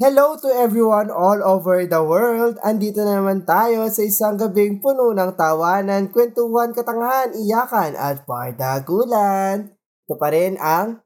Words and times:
Hello 0.00 0.32
to 0.40 0.48
everyone 0.56 1.12
all 1.12 1.36
over 1.44 1.84
the 1.84 2.00
world. 2.00 2.56
Andito 2.64 3.04
na 3.04 3.20
naman 3.20 3.44
tayo 3.44 3.84
sa 3.92 4.00
isang 4.00 4.40
gabing 4.40 4.80
puno 4.80 5.12
ng 5.12 5.36
tawanan, 5.36 6.08
kwentuhan, 6.08 6.72
katangahan, 6.72 7.36
iyakan 7.36 7.92
at 8.00 8.24
pardagulan. 8.24 9.76
Ito 10.08 10.16
pa 10.16 10.28
rin 10.32 10.56
ang 10.56 11.04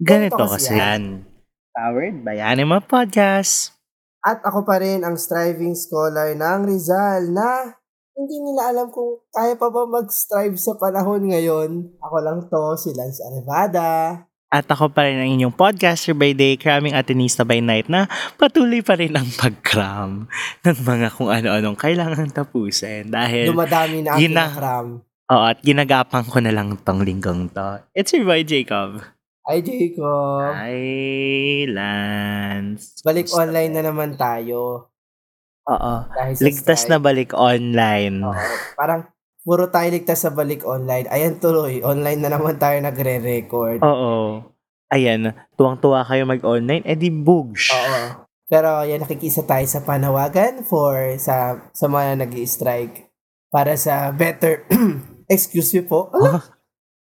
Ganito 0.00 0.40
Ganito 0.40 0.48
kasi 0.48 0.72
kasi 0.72 0.80
yan. 0.80 1.28
Powered 1.76 2.24
by 2.24 2.40
Anima 2.40 2.80
Podcast. 2.80 3.76
At 4.24 4.40
ako 4.40 4.64
pa 4.64 4.80
rin 4.80 5.04
ang 5.04 5.20
striving 5.20 5.76
scholar 5.76 6.32
ng 6.32 6.60
Rizal 6.64 7.28
na 7.36 7.77
hindi 8.18 8.36
nila 8.42 8.74
alam 8.74 8.90
kung 8.90 9.22
kaya 9.30 9.54
pa 9.54 9.70
ba 9.70 9.86
mag-strive 9.86 10.58
sa 10.58 10.74
panahon 10.74 11.30
ngayon. 11.30 11.70
Ako 12.02 12.16
lang 12.18 12.38
to, 12.44 12.74
si 12.74 12.90
Lance 12.90 13.22
Arevada. 13.22 14.26
At 14.48 14.64
ako 14.64 14.90
pa 14.90 15.04
rin 15.04 15.20
ang 15.20 15.30
inyong 15.30 15.54
podcaster 15.54 16.16
by 16.16 16.32
day, 16.32 16.56
cramming 16.56 16.96
atenista 16.96 17.44
by 17.44 17.60
night 17.60 17.86
na 17.86 18.08
patuloy 18.34 18.80
pa 18.80 18.96
rin 18.96 19.12
ang 19.12 19.28
pag-cram 19.36 20.24
ng 20.64 20.78
mga 20.82 21.08
kung 21.12 21.28
ano-anong 21.28 21.76
kailangan 21.76 22.32
tapusin. 22.32 23.06
Dahil, 23.06 23.52
Dumadami 23.52 24.02
na 24.02 24.16
ang 24.16 24.18
Yun 24.18 24.32
na. 24.32 24.48
kinakram. 24.48 24.86
oo, 25.28 25.44
at 25.44 25.60
ginagapang 25.60 26.24
ko 26.24 26.40
na 26.40 26.50
lang 26.50 26.74
tong 26.80 27.04
linggong 27.04 27.52
to. 27.52 27.84
It's 27.92 28.10
your 28.10 28.24
boy, 28.24 28.40
Jacob. 28.42 29.04
Ay, 29.44 29.60
Jacob. 29.60 30.48
Hi, 30.48 30.80
Lance. 31.68 33.00
Balik 33.00 33.28
Kumusta? 33.28 33.44
online 33.44 33.72
na 33.72 33.82
naman 33.84 34.16
tayo. 34.16 34.88
Oo. 35.68 35.92
Ligtas 36.40 36.88
na 36.88 36.96
strike. 36.96 37.04
balik 37.04 37.30
online. 37.36 38.24
Oo. 38.24 38.34
Parang 38.74 39.12
puro 39.44 39.68
tayo 39.68 39.88
ligtas 39.92 40.24
sa 40.24 40.32
balik 40.32 40.64
online. 40.64 41.08
Ayan 41.12 41.36
tuloy, 41.40 41.84
online 41.84 42.20
na 42.20 42.32
naman 42.32 42.56
tayo 42.56 42.80
nagre-record. 42.80 43.84
Oo. 43.84 44.44
Ayan, 44.88 45.36
tuwang-tuwa 45.60 46.00
kayo 46.08 46.24
mag-online, 46.24 46.80
edi 46.88 47.12
bugs. 47.12 47.68
Oo. 47.76 48.24
Pero 48.48 48.80
yan, 48.88 49.04
nakikisa 49.04 49.44
tayo 49.44 49.68
sa 49.68 49.84
panawagan 49.84 50.64
for 50.64 51.20
sa 51.20 51.68
sa 51.76 51.84
mga 51.84 52.24
nag 52.24 52.32
strike 52.48 53.12
para 53.52 53.76
sa 53.76 54.08
better 54.08 54.64
excuse 55.28 55.76
me 55.76 55.84
po. 55.84 56.08
Ah. 56.16 56.40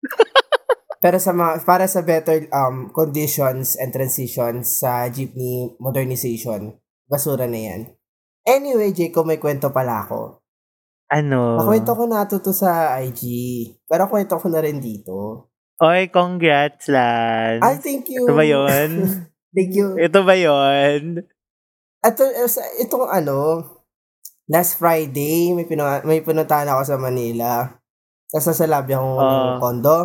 Pero 1.03 1.19
sa 1.19 1.35
mga, 1.35 1.67
para 1.67 1.91
sa 1.91 2.07
better 2.07 2.47
um 2.55 2.95
conditions 2.95 3.75
and 3.75 3.91
transitions 3.91 4.79
sa 4.79 5.11
jeepney 5.11 5.75
modernization. 5.83 6.79
Basura 7.11 7.51
na 7.51 7.59
yan. 7.59 7.81
Anyway, 8.43 8.91
Jacob, 8.91 9.25
may 9.25 9.39
kwento 9.39 9.71
pala 9.71 10.03
ako. 10.03 10.43
Ano? 11.13 11.61
Nakwento 11.61 11.93
ko 11.93 12.05
na 12.09 12.25
to, 12.25 12.41
to 12.41 12.51
sa 12.51 12.99
IG. 12.99 13.23
Pero 13.85 14.09
kwento 14.09 14.41
ko 14.41 14.47
na 14.49 14.59
rin 14.59 14.81
dito. 14.81 15.47
Oy, 15.79 16.09
congrats, 16.09 16.89
Lance. 16.89 17.63
Ay, 17.63 17.77
thank 17.79 18.09
you. 18.09 18.25
Ito 18.25 18.35
ba 18.35 18.45
yun? 18.47 18.91
thank 19.55 19.73
you. 19.75 19.95
Ito 19.95 20.21
ba 20.23 20.35
yun? 20.35 21.27
Ito, 22.03 22.23
sa- 22.49 22.73
itong 22.79 23.07
ano, 23.07 23.63
last 24.49 24.79
Friday, 24.79 25.53
may, 25.53 25.67
pinu- 25.67 26.03
may 26.03 26.23
pinuntahan 26.23 26.67
ako 26.67 26.83
sa 26.83 26.97
Manila. 26.99 27.67
Tapos 28.27 28.49
nasa 28.49 28.65
lobby 28.65 28.97
ako 28.97 29.07
ng 29.13 29.21
Ah. 29.21 29.59
condo. 29.61 29.97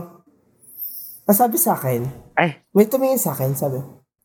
Tapos 1.24 1.40
sabi 1.40 1.58
sa 1.58 1.74
akin, 1.74 2.04
Ay. 2.36 2.60
may 2.76 2.86
tumingin 2.86 3.18
sa 3.18 3.32
akin, 3.32 3.56
sabi, 3.56 3.80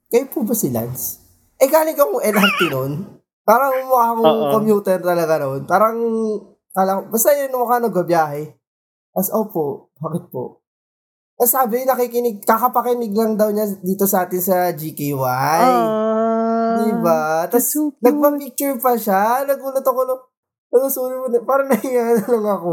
kayo 0.08 0.26
po 0.28 0.42
ba 0.42 0.52
si 0.52 0.68
Lance? 0.68 1.22
Eh, 1.56 1.70
galing 1.70 1.94
akong 1.94 2.20
LRT 2.20 2.60
noon. 2.68 3.21
Parang 3.42 3.74
mukha 3.82 4.04
akong 4.08 4.22
Oo. 4.24 4.50
commuter 4.54 4.98
talaga 4.98 5.34
noon. 5.38 5.66
Parang, 5.66 5.96
kala, 6.70 7.02
basta 7.04 7.34
yun 7.34 7.50
mukha 7.50 7.78
nagbabiyahe. 7.78 8.54
Tapos, 9.12 9.30
opo, 9.30 9.64
bakit 9.98 10.30
po? 10.30 10.62
Tapos 11.34 11.50
sabi, 11.50 11.82
nakikinig, 11.82 12.46
kakapakinig 12.46 13.10
lang 13.12 13.34
daw 13.34 13.50
niya 13.50 13.66
dito 13.82 14.06
sa 14.06 14.24
atin 14.24 14.38
sa 14.38 14.70
GKY. 14.70 15.18
Ah. 15.18 16.78
Diba? 16.78 17.50
Tapos, 17.50 17.66
so 17.66 17.90
nagpa-picture 17.98 18.78
pa 18.78 18.94
siya. 18.94 19.42
Nagulat 19.42 19.82
ako 19.82 20.00
no. 20.06 20.16
Ano, 20.70 20.86
sorry 20.88 21.18
mo. 21.18 21.26
Parang 21.42 21.66
nahiya 21.72 22.16
na 22.16 22.26
lang 22.30 22.46
ako. 22.48 22.72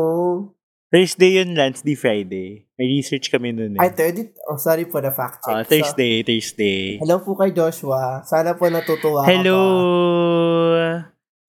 Thursday 0.90 1.38
yun, 1.38 1.53
Lance, 1.53 1.81
di 1.81 1.94
Friday. 1.94 2.66
May 2.74 2.90
research 2.91 3.30
kami 3.30 3.53
nun 3.53 3.78
eh. 3.78 3.81
I 3.81 3.90
third 3.90 4.18
it. 4.18 4.34
Oh, 4.46 4.57
sorry 4.57 4.86
po 4.86 4.97
na 4.97 5.12
fact 5.12 5.44
check. 5.44 5.53
Ah, 5.53 5.62
So, 5.62 5.69
Thursday, 5.69 6.22
Thursday. 6.22 6.97
hello 6.97 7.22
po 7.22 7.34
kay 7.36 7.51
Joshua. 7.51 8.22
Sana 8.24 8.53
po 8.53 8.66
natutuwa 8.66 9.22
ka 9.22 9.30
Hello! 9.30 9.59
pa. 9.59 10.59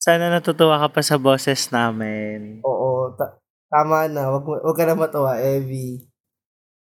Sana 0.01 0.33
natutuwa 0.33 0.81
ka 0.81 0.89
pa 0.89 1.01
sa 1.05 1.21
boses 1.21 1.69
namin. 1.69 2.65
Oo. 2.65 3.13
Ta- 3.21 3.37
tama 3.69 4.09
na. 4.09 4.33
Wag, 4.33 4.49
wag 4.49 4.77
ka 4.77 4.89
na 4.89 4.97
matuwa, 4.97 5.37
Evie. 5.37 6.09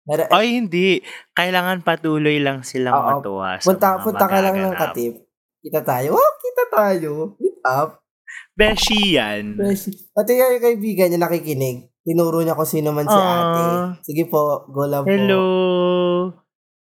Pero, 0.06 0.30
Ay, 0.30 0.62
hindi. 0.62 1.02
Kailangan 1.34 1.82
patuloy 1.82 2.38
lang 2.38 2.62
silang 2.62 2.94
Oo. 2.94 3.06
matuwa 3.18 3.58
sa 3.58 3.66
punta, 3.66 3.88
mga 3.98 4.02
punta 4.06 4.24
ka 4.30 4.38
lang 4.38 4.56
ng 4.56 4.74
katip. 4.78 5.14
Kita 5.60 5.82
tayo. 5.82 6.14
Oh, 6.14 6.32
kita 6.38 6.64
tayo. 6.70 7.10
Meet 7.36 7.58
up. 7.66 7.98
Beshi 8.54 9.18
yan. 9.18 9.58
Beshi. 9.58 9.90
Pati 10.14 10.38
yung 10.38 10.62
kaibigan 10.62 11.10
niya 11.10 11.20
nakikinig. 11.20 11.90
Tinuro 12.00 12.40
niya 12.40 12.54
kung 12.54 12.64
sino 12.64 12.94
man 12.94 13.04
si 13.04 13.12
Ah. 13.12 13.34
ate. 13.36 13.62
Sige 14.06 14.24
po, 14.30 14.64
go 14.70 14.86
lang 14.86 15.02
po. 15.04 15.10
Hello! 15.10 15.42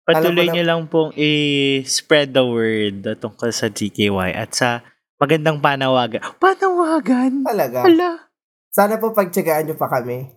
Patuloy 0.07 0.47
niyo 0.47 0.65
lang 0.65 0.87
pong 0.87 1.11
i-spread 1.17 2.31
the 2.33 2.45
word 2.45 3.03
tungkol 3.19 3.51
sa 3.51 3.67
GKY 3.67 4.31
at 4.31 4.55
sa 4.55 4.81
magandang 5.25 5.59
panawagan. 5.65 6.21
Panawagan? 6.37 7.41
Talaga. 7.41 7.81
Hala. 7.89 8.29
Sana 8.69 9.01
po 9.01 9.17
pagtsagaan 9.17 9.65
niyo 9.65 9.77
pa 9.81 9.89
kami. 9.89 10.29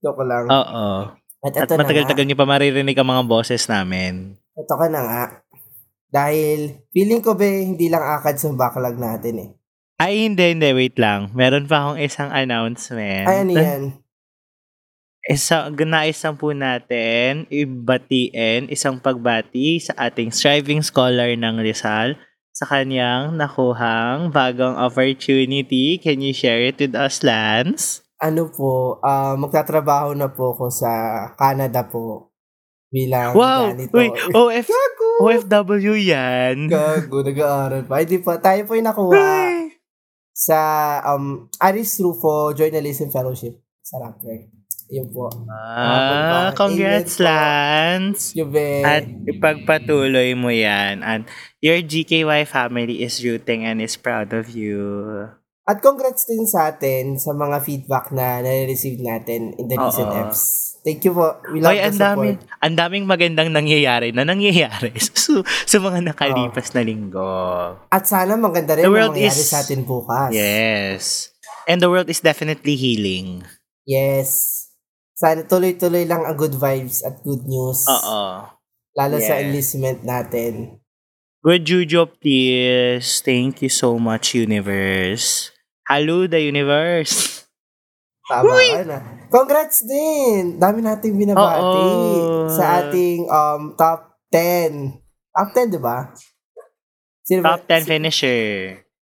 Joke 0.00 0.24
lang. 0.24 0.48
Oo. 0.48 1.12
At 1.42 1.52
At 1.58 1.68
matagal-tagal 1.76 2.24
niyo 2.24 2.38
pa 2.38 2.48
maririnig 2.48 2.96
ang 2.96 3.08
mga 3.12 3.24
boses 3.28 3.68
namin. 3.68 4.40
Ito 4.56 4.72
ka 4.72 4.86
na 4.88 5.00
nga. 5.04 5.24
Dahil 6.12 6.88
feeling 6.92 7.20
ko 7.20 7.36
ba 7.36 7.44
hindi 7.44 7.92
lang 7.92 8.04
akad 8.04 8.40
sa 8.40 8.48
backlog 8.52 8.96
natin 8.96 9.34
eh. 9.40 9.50
Ay, 10.00 10.26
hindi, 10.26 10.56
hindi. 10.56 10.70
Wait 10.72 10.96
lang. 10.98 11.30
Meron 11.36 11.68
pa 11.68 11.88
akong 11.88 12.00
isang 12.00 12.30
announcement. 12.32 13.26
Ay, 13.28 13.36
ano 13.44 13.52
yan? 13.54 13.82
Isa, 15.22 15.70
nais 15.70 16.18
lang 16.18 16.34
po 16.34 16.50
natin 16.50 17.46
ibatiin 17.46 18.66
isang 18.66 18.98
pagbati 18.98 19.78
sa 19.78 19.94
ating 20.10 20.34
striving 20.34 20.82
scholar 20.82 21.30
ng 21.38 21.62
Rizal 21.62 22.18
sa 22.62 22.78
kanyang 22.78 23.34
nakuhang 23.34 24.30
bagong 24.30 24.78
opportunity. 24.78 25.98
Can 25.98 26.22
you 26.22 26.30
share 26.30 26.62
it 26.62 26.78
with 26.78 26.94
us, 26.94 27.26
Lance? 27.26 28.06
Ano 28.22 28.54
po, 28.54 29.02
ah 29.02 29.34
magtatrabaho 29.34 30.14
na 30.14 30.30
po 30.30 30.54
ako 30.54 30.70
sa 30.70 30.90
Canada 31.34 31.82
po. 31.90 32.30
Bilang 32.86 33.34
Wow! 33.34 33.74
ganito. 33.74 33.98
Uy, 33.98 34.14
OF, 34.30 34.66
Gago! 34.70 35.08
OFW 35.26 35.98
yan. 35.98 36.70
Gago, 36.70 37.26
nag-aaral 37.26 37.82
pa. 37.82 37.98
Hindi 37.98 38.22
pa. 38.22 38.38
Tayo 38.38 38.62
po 38.62 38.78
yung 38.78 38.86
nakuha 38.86 39.26
sa 40.30 40.58
um, 41.10 41.50
Aris 41.58 41.98
Rufo 41.98 42.54
Journalism 42.54 43.10
Fellowship 43.10 43.58
sa 43.82 43.98
Rappler. 43.98 44.46
Yun 44.92 45.08
po. 45.08 45.32
Ah, 45.48 46.52
congrats, 46.52 47.16
Amen 47.16 47.24
po. 47.24 47.24
Lance. 47.24 48.22
Yun 48.36 48.48
be. 48.52 48.84
At 48.84 49.08
ipagpatuloy 49.24 50.36
mo 50.36 50.52
yan. 50.52 51.00
And 51.00 51.24
your 51.64 51.80
GKY 51.80 52.44
family 52.44 53.00
is 53.00 53.24
rooting 53.24 53.64
and 53.64 53.80
is 53.80 53.96
proud 53.96 54.36
of 54.36 54.52
you. 54.52 54.76
At 55.64 55.80
congrats 55.80 56.28
din 56.28 56.44
sa 56.44 56.68
atin 56.68 57.16
sa 57.16 57.32
mga 57.32 57.62
feedback 57.62 58.10
na 58.12 58.42
nare-receive 58.42 59.00
natin 59.00 59.56
in 59.56 59.70
the 59.70 59.78
recent 59.78 60.10
Oo. 60.10 60.20
eps. 60.28 60.42
Thank 60.82 61.06
you 61.06 61.14
po. 61.14 61.38
We 61.54 61.62
love 61.62 61.70
Oy, 61.72 61.78
the 61.78 61.86
ang 61.86 61.94
support. 61.94 62.38
ang 62.58 62.74
daming 62.74 63.06
magandang 63.06 63.48
nangyayari 63.54 64.10
na 64.10 64.26
nangyayari 64.26 64.90
sa, 65.00 65.38
sa 65.46 65.76
mga 65.78 66.02
nakalipas 66.02 66.74
na 66.74 66.82
linggo. 66.82 67.32
At 67.88 68.04
sana 68.04 68.34
maganda 68.34 68.74
rin 68.74 68.82
The 68.84 68.90
world 68.90 69.14
mangyari 69.14 69.38
is- 69.40 69.48
sa 69.48 69.62
atin 69.62 69.86
bukas. 69.86 70.34
Yes. 70.34 71.30
And 71.64 71.78
the 71.78 71.88
world 71.88 72.10
is 72.10 72.18
definitely 72.18 72.74
healing. 72.74 73.46
Yes. 73.86 74.66
Sana 75.22 75.46
tuloy-tuloy 75.46 76.02
lang 76.02 76.26
ang 76.26 76.34
good 76.34 76.58
vibes 76.58 77.06
at 77.06 77.22
good 77.22 77.46
news. 77.46 77.86
Oo. 77.86 78.42
Lalo 78.98 79.16
sa 79.22 79.38
Yes. 79.38 79.42
enlistment 79.46 80.02
natin. 80.02 80.82
Good 81.46 81.62
Jujo, 81.62 82.10
please. 82.10 83.22
Thank 83.22 83.62
you 83.62 83.70
so 83.70 84.02
much, 84.02 84.34
universe. 84.34 85.54
Hello, 85.86 86.26
the 86.26 86.42
universe. 86.42 87.46
Tama 88.26 88.50
ka 88.50 88.82
na. 88.82 88.98
Congrats 89.26 89.82
din! 89.82 90.58
Dami 90.58 90.82
nating 90.82 91.14
binabati 91.14 91.78
Oo. 91.82 92.46
sa 92.50 92.82
ating 92.82 93.26
um, 93.26 93.74
top 93.74 94.18
10. 94.30 94.98
Top 95.34 95.48
10, 95.54 95.74
di 95.74 95.80
ba? 95.82 96.10
Sino 97.22 97.42
ba- 97.42 97.58
Top 97.58 97.66
10 97.70 97.82
si- 97.82 97.90
finisher. 97.90 98.50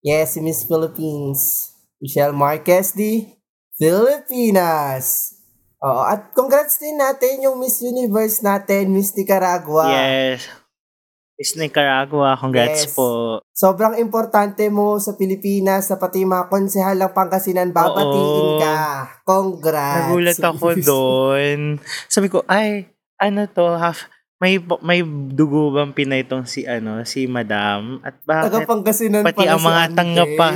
Yes, 0.02 0.34
si 0.34 0.42
Miss 0.42 0.62
Philippines. 0.62 1.70
Michelle 1.98 2.34
Marquez 2.34 2.94
di 2.94 3.26
Filipinas. 3.74 5.35
Oo, 5.86 6.02
at 6.02 6.34
congrats 6.34 6.82
din 6.82 6.98
natin 6.98 7.46
yung 7.46 7.62
Miss 7.62 7.78
Universe 7.78 8.42
natin, 8.42 8.90
Miss 8.90 9.14
Nicaragua. 9.14 9.86
Yes. 9.86 10.50
Miss 11.36 11.52
Nicaragua, 11.54 12.34
congrats 12.34 12.90
Yes. 12.90 12.96
po. 12.96 13.38
Sobrang 13.52 13.94
importante 13.94 14.66
mo 14.66 14.96
sa 14.98 15.14
Pilipinas 15.14 15.86
sa 15.86 16.00
pati 16.00 16.24
mga 16.24 16.48
konsehal 16.48 16.96
ng 16.96 17.12
Pangasinan, 17.12 17.70
babatiin 17.70 18.48
Oo. 18.50 18.58
ka. 18.58 18.78
Congrats. 19.22 20.10
Nagulat 20.10 20.40
ako 20.42 20.66
doon. 20.90 21.58
Sabi 22.08 22.32
ko, 22.32 22.40
ay, 22.48 22.88
ano 23.20 23.46
to, 23.46 23.76
half, 23.76 24.08
may 24.36 24.60
may 24.84 25.00
dugo 25.32 25.72
bang 25.72 25.96
Pinay 25.96 26.22
tong 26.28 26.44
si 26.44 26.68
ano 26.68 27.00
si 27.08 27.24
Madam 27.24 28.04
at 28.04 28.20
bakit 28.20 28.52
Tagapangasinan 28.52 29.24
pati 29.24 29.48
ang 29.48 29.56
si 29.56 29.64
mga 29.64 29.82
Ante. 29.88 29.96
tanga 29.96 30.24
pa 30.36 30.48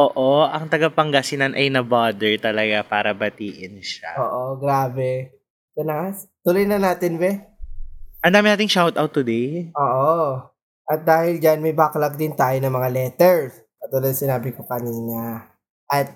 oo 0.00 0.40
ang 0.42 0.64
tagapangasinan 0.72 1.52
ay 1.52 1.68
na 1.68 1.84
bother 1.84 2.40
talaga 2.40 2.80
para 2.80 3.12
batiin 3.12 3.76
siya 3.84 4.16
Oo, 4.16 4.56
grabe. 4.56 5.36
Na. 5.76 6.08
Tuloy 6.40 6.64
na 6.64 6.80
natin, 6.80 7.20
be. 7.20 7.36
ang 8.24 8.32
dami 8.32 8.48
nating 8.48 8.72
shoutout 8.72 9.12
today 9.12 9.68
Oo. 9.76 10.40
At 10.86 11.02
dahil 11.02 11.42
dyan, 11.42 11.58
may 11.58 11.74
backlog 11.74 12.14
din 12.14 12.30
tayo 12.38 12.54
ng 12.62 12.70
mga 12.70 12.88
letters. 12.94 13.58
Katulad 13.82 14.14
sinabi 14.14 14.54
ko 14.54 14.62
kanina. 14.62 15.50
At 15.90 16.14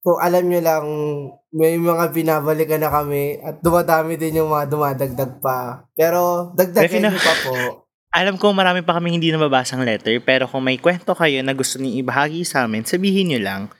kung 0.00 0.18
alam 0.20 0.44
nyo 0.48 0.60
lang, 0.64 0.84
may 1.52 1.76
mga 1.76 2.12
binabalikan 2.12 2.80
na 2.80 2.88
kami 2.88 3.36
at 3.40 3.60
dumadami 3.60 4.16
din 4.16 4.40
yung 4.40 4.48
mga 4.48 4.68
dumadagdag 4.72 5.32
pa. 5.44 5.84
Pero 5.92 6.50
dagdagan 6.56 6.88
Defina- 6.88 7.12
nyo 7.12 7.20
pa 7.20 7.34
po. 7.44 7.54
alam 8.10 8.34
ko 8.42 8.50
marami 8.50 8.82
pa 8.82 8.98
kaming 8.98 9.22
hindi 9.22 9.30
nababasang 9.30 9.86
letter 9.86 10.18
pero 10.18 10.50
kung 10.50 10.66
may 10.66 10.82
kwento 10.82 11.14
kayo 11.14 11.46
na 11.46 11.54
gusto 11.54 11.78
niyo 11.78 12.02
ibahagi 12.02 12.42
sa 12.42 12.66
amin 12.66 12.82
sabihin 12.82 13.30
niyo 13.30 13.38
lang 13.38 13.70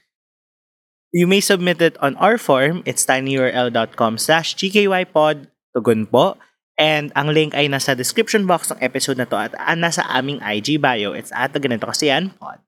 You 1.11 1.27
may 1.27 1.43
submit 1.43 1.83
it 1.83 1.99
on 1.99 2.15
our 2.23 2.39
form. 2.39 2.87
It's 2.87 3.03
tinyurl.com 3.03 4.15
slash 4.15 4.55
gkypod. 4.55 5.51
Tugon 5.75 6.07
po. 6.07 6.39
And 6.79 7.11
ang 7.19 7.35
link 7.35 7.51
ay 7.53 7.67
nasa 7.67 7.99
description 7.99 8.47
box 8.47 8.71
ng 8.71 8.79
episode 8.79 9.19
na 9.19 9.27
to 9.27 9.35
at 9.35 9.53
ah, 9.59 9.75
nasa 9.75 10.07
aming 10.07 10.39
IG 10.39 10.79
bio. 10.79 11.11
It's 11.13 11.35
at 11.35 11.51
ganito 11.59 11.91
kasi 11.91 12.15
yan, 12.15 12.31
pod. 12.39 12.63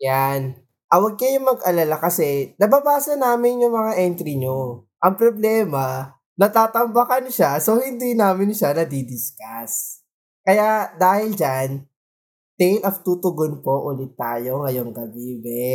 Yan. 0.00 0.63
Ah, 0.92 1.00
huwag 1.00 1.16
kayong 1.18 1.48
mag-alala 1.48 1.96
kasi 1.98 2.54
nababasa 2.60 3.16
namin 3.16 3.64
yung 3.64 3.74
mga 3.74 3.98
entry 3.98 4.36
nyo. 4.38 4.84
Ang 5.00 5.14
problema, 5.18 6.14
natatambakan 6.38 7.28
siya 7.30 7.58
so 7.58 7.80
hindi 7.80 8.14
namin 8.14 8.52
siya 8.54 8.74
nadidiscuss. 8.76 10.04
Kaya 10.44 10.92
dahil 10.94 11.32
dyan, 11.34 11.88
Tale 12.54 12.84
of 12.86 13.02
Tutugon 13.02 13.58
po 13.64 13.90
ulit 13.90 14.14
tayo 14.14 14.62
ngayong 14.62 14.94
gabi, 14.94 15.42
be. 15.42 15.74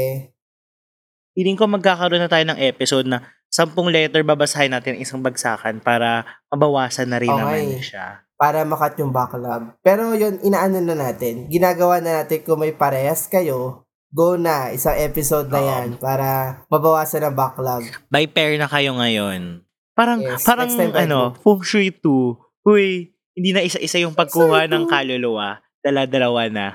Feeling 1.36 1.60
ko 1.60 1.68
magkakaroon 1.68 2.24
na 2.24 2.32
tayo 2.32 2.46
ng 2.48 2.60
episode 2.64 3.04
na 3.04 3.20
sampung 3.52 3.90
letter 3.92 4.24
babasahin 4.24 4.72
natin 4.72 4.96
ang 4.96 5.02
isang 5.04 5.20
bagsakan 5.20 5.82
para 5.84 6.24
mabawasan 6.48 7.10
na 7.12 7.20
rin 7.20 7.28
Okay. 7.28 7.42
naman 7.42 7.84
siya. 7.84 8.24
Para 8.40 8.64
makat 8.64 8.96
yung 9.04 9.12
backlog. 9.12 9.76
Pero 9.84 10.16
yun, 10.16 10.40
inaano 10.40 10.80
na 10.80 10.96
natin. 10.96 11.52
Ginagawa 11.52 12.00
na 12.00 12.24
natin 12.24 12.40
kung 12.48 12.64
may 12.64 12.72
parehas 12.72 13.28
kayo, 13.28 13.84
go 14.10 14.36
na, 14.36 14.74
isang 14.74 14.98
episode 14.98 15.48
na 15.54 15.62
Oo. 15.62 15.70
yan 15.70 15.88
para 16.02 16.62
mabawasan 16.68 17.26
ang 17.26 17.36
backlog. 17.38 17.86
By 18.10 18.26
pair 18.26 18.58
na 18.58 18.66
kayo 18.66 18.98
ngayon. 18.98 19.62
Parang, 19.94 20.24
Yes, 20.24 20.48
parang 20.48 20.72
ano, 20.96 21.36
feng 21.44 21.62
shui 21.62 21.92
2. 21.92 22.64
Huy, 22.66 23.12
hindi 23.36 23.50
na 23.52 23.64
isa-isa 23.64 24.00
yung 24.00 24.16
pagkuha 24.16 24.68
ng 24.72 24.88
kaluluwa. 24.88 25.60
Dala-dalawa 25.84 26.48
na. 26.52 26.68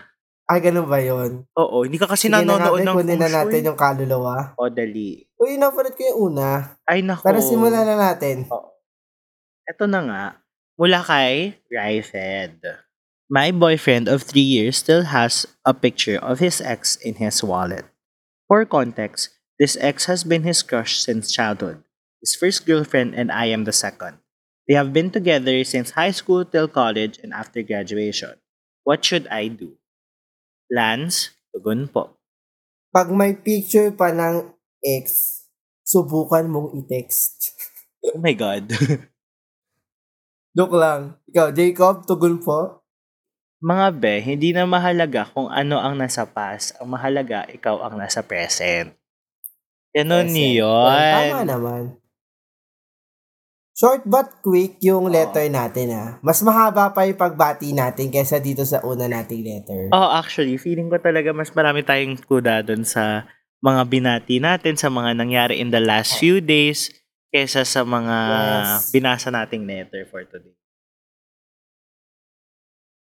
Ay, 0.44 0.60
ganun 0.60 0.84
ba 0.84 1.00
yun? 1.00 1.48
Oo, 1.56 1.88
hindi 1.88 1.96
ka 1.96 2.04
kasi 2.04 2.28
Sige 2.28 2.36
na 2.36 2.44
nanonood 2.44 2.84
natin, 2.84 2.88
ng 2.92 2.96
kunin 3.00 3.20
na 3.20 3.30
natin 3.32 3.60
yung 3.64 3.80
kaluluwa. 3.80 4.52
O, 4.60 4.68
dali. 4.68 5.24
Uy, 5.40 5.56
napalit 5.56 5.96
ko 5.96 6.04
yung 6.04 6.20
una. 6.32 6.76
Ay, 6.84 7.00
nako. 7.00 7.24
Pero 7.24 7.40
simulan 7.40 7.88
na 7.88 7.96
natin. 7.96 8.44
Ito 9.64 9.88
na 9.88 10.00
nga. 10.04 10.24
Mula 10.76 11.00
kay 11.00 11.56
Raifed. 11.72 12.60
My 13.34 13.50
boyfriend 13.50 14.06
of 14.06 14.22
three 14.22 14.46
years 14.46 14.78
still 14.78 15.10
has 15.10 15.42
a 15.66 15.74
picture 15.74 16.22
of 16.22 16.38
his 16.38 16.62
ex 16.62 16.94
in 16.94 17.18
his 17.18 17.42
wallet. 17.42 17.82
For 18.46 18.62
context, 18.62 19.34
this 19.58 19.74
ex 19.82 20.06
has 20.06 20.22
been 20.22 20.46
his 20.46 20.62
crush 20.62 21.02
since 21.02 21.34
childhood. 21.34 21.82
His 22.22 22.38
first 22.38 22.62
girlfriend 22.62 23.18
and 23.18 23.34
I 23.34 23.50
am 23.50 23.66
the 23.66 23.74
second. 23.74 24.22
They 24.70 24.78
have 24.78 24.94
been 24.94 25.10
together 25.10 25.66
since 25.66 25.98
high 25.98 26.14
school 26.14 26.46
till 26.46 26.70
college 26.70 27.18
and 27.26 27.34
after 27.34 27.66
graduation. 27.66 28.38
What 28.86 29.02
should 29.02 29.26
I 29.26 29.50
do? 29.50 29.82
Lance, 30.70 31.34
tugon 31.50 31.90
po. 31.90 32.14
Pag 32.94 33.10
may 33.10 33.34
picture 33.34 33.90
pa 33.98 34.14
ng 34.14 34.54
ex, 34.78 35.42
subukan 35.82 36.46
mong 36.46 36.70
i-text. 36.86 37.50
Oh 37.98 38.14
my 38.14 38.38
God. 38.38 38.70
Joke 40.54 40.78
lang. 40.78 41.18
Ikaw, 41.34 41.50
Jacob, 41.50 42.06
tugon 42.06 42.38
po. 42.38 42.83
Mga 43.64 43.86
be, 43.96 44.14
hindi 44.20 44.52
na 44.52 44.68
mahalaga 44.68 45.24
kung 45.32 45.48
ano 45.48 45.80
ang 45.80 45.96
nasa 45.96 46.28
past. 46.28 46.76
Ang 46.76 46.92
mahalaga, 46.92 47.48
ikaw 47.48 47.80
ang 47.80 47.96
nasa 47.96 48.20
present. 48.20 48.92
Ganun 49.88 50.28
Present. 50.28 50.52
yun. 50.60 50.68
Well, 50.84 51.32
tama 51.32 51.42
naman. 51.48 51.82
Short 53.74 54.04
but 54.06 54.38
quick 54.44 54.78
yung 54.84 55.08
letter 55.10 55.48
natin 55.50 55.90
ah. 55.96 56.08
Mas 56.22 56.44
mahaba 56.44 56.92
pa 56.94 57.08
yung 57.08 57.18
pagbati 57.18 57.74
natin 57.74 58.12
kaysa 58.12 58.38
dito 58.38 58.62
sa 58.62 58.84
una 58.84 59.08
nating 59.10 59.42
letter. 59.42 59.82
Oh, 59.90 60.12
actually, 60.14 60.60
feeling 60.60 60.86
ko 60.86 61.00
talaga 61.00 61.34
mas 61.34 61.50
marami 61.50 61.82
tayong 61.82 62.20
kuda 62.20 62.62
doon 62.62 62.84
sa 62.86 63.26
mga 63.64 63.82
binati 63.88 64.38
natin, 64.38 64.76
sa 64.76 64.92
mga 64.92 65.16
nangyari 65.16 65.58
in 65.58 65.72
the 65.72 65.80
last 65.80 66.20
few 66.20 66.38
days, 66.38 66.92
kesa 67.32 67.64
sa 67.64 67.82
mga 67.82 68.16
Yes. 68.28 68.92
binasa 68.92 69.32
nating 69.32 69.64
letter 69.66 70.04
for 70.06 70.22
today. 70.22 70.52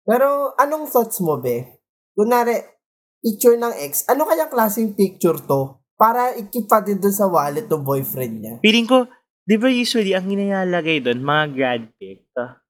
Pero 0.07 0.55
anong 0.55 0.87
thoughts 0.87 1.19
mo, 1.19 1.43
be? 1.43 1.67
Kunwari, 2.15 2.63
picture 3.19 3.59
ng 3.59 3.75
ex, 3.83 4.07
ano 4.07 4.23
kayang 4.23 4.55
klaseng 4.55 4.95
picture 4.95 5.35
to? 5.35 5.83
Para 5.99 6.39
ikip 6.39 6.71
pa 6.71 6.79
din 6.79 7.03
dun 7.03 7.11
sa 7.11 7.27
wallet 7.27 7.67
ng 7.67 7.83
boyfriend 7.83 8.35
niya. 8.39 8.55
Feeling 8.63 8.87
ko, 8.87 9.11
di 9.43 9.59
ba 9.59 9.67
usually, 9.67 10.15
ang 10.15 10.31
inilalagay 10.31 11.03
doon, 11.03 11.27
mga 11.27 11.45
grad 11.53 11.85
pic. 11.99 12.23
Ah, 12.39 12.63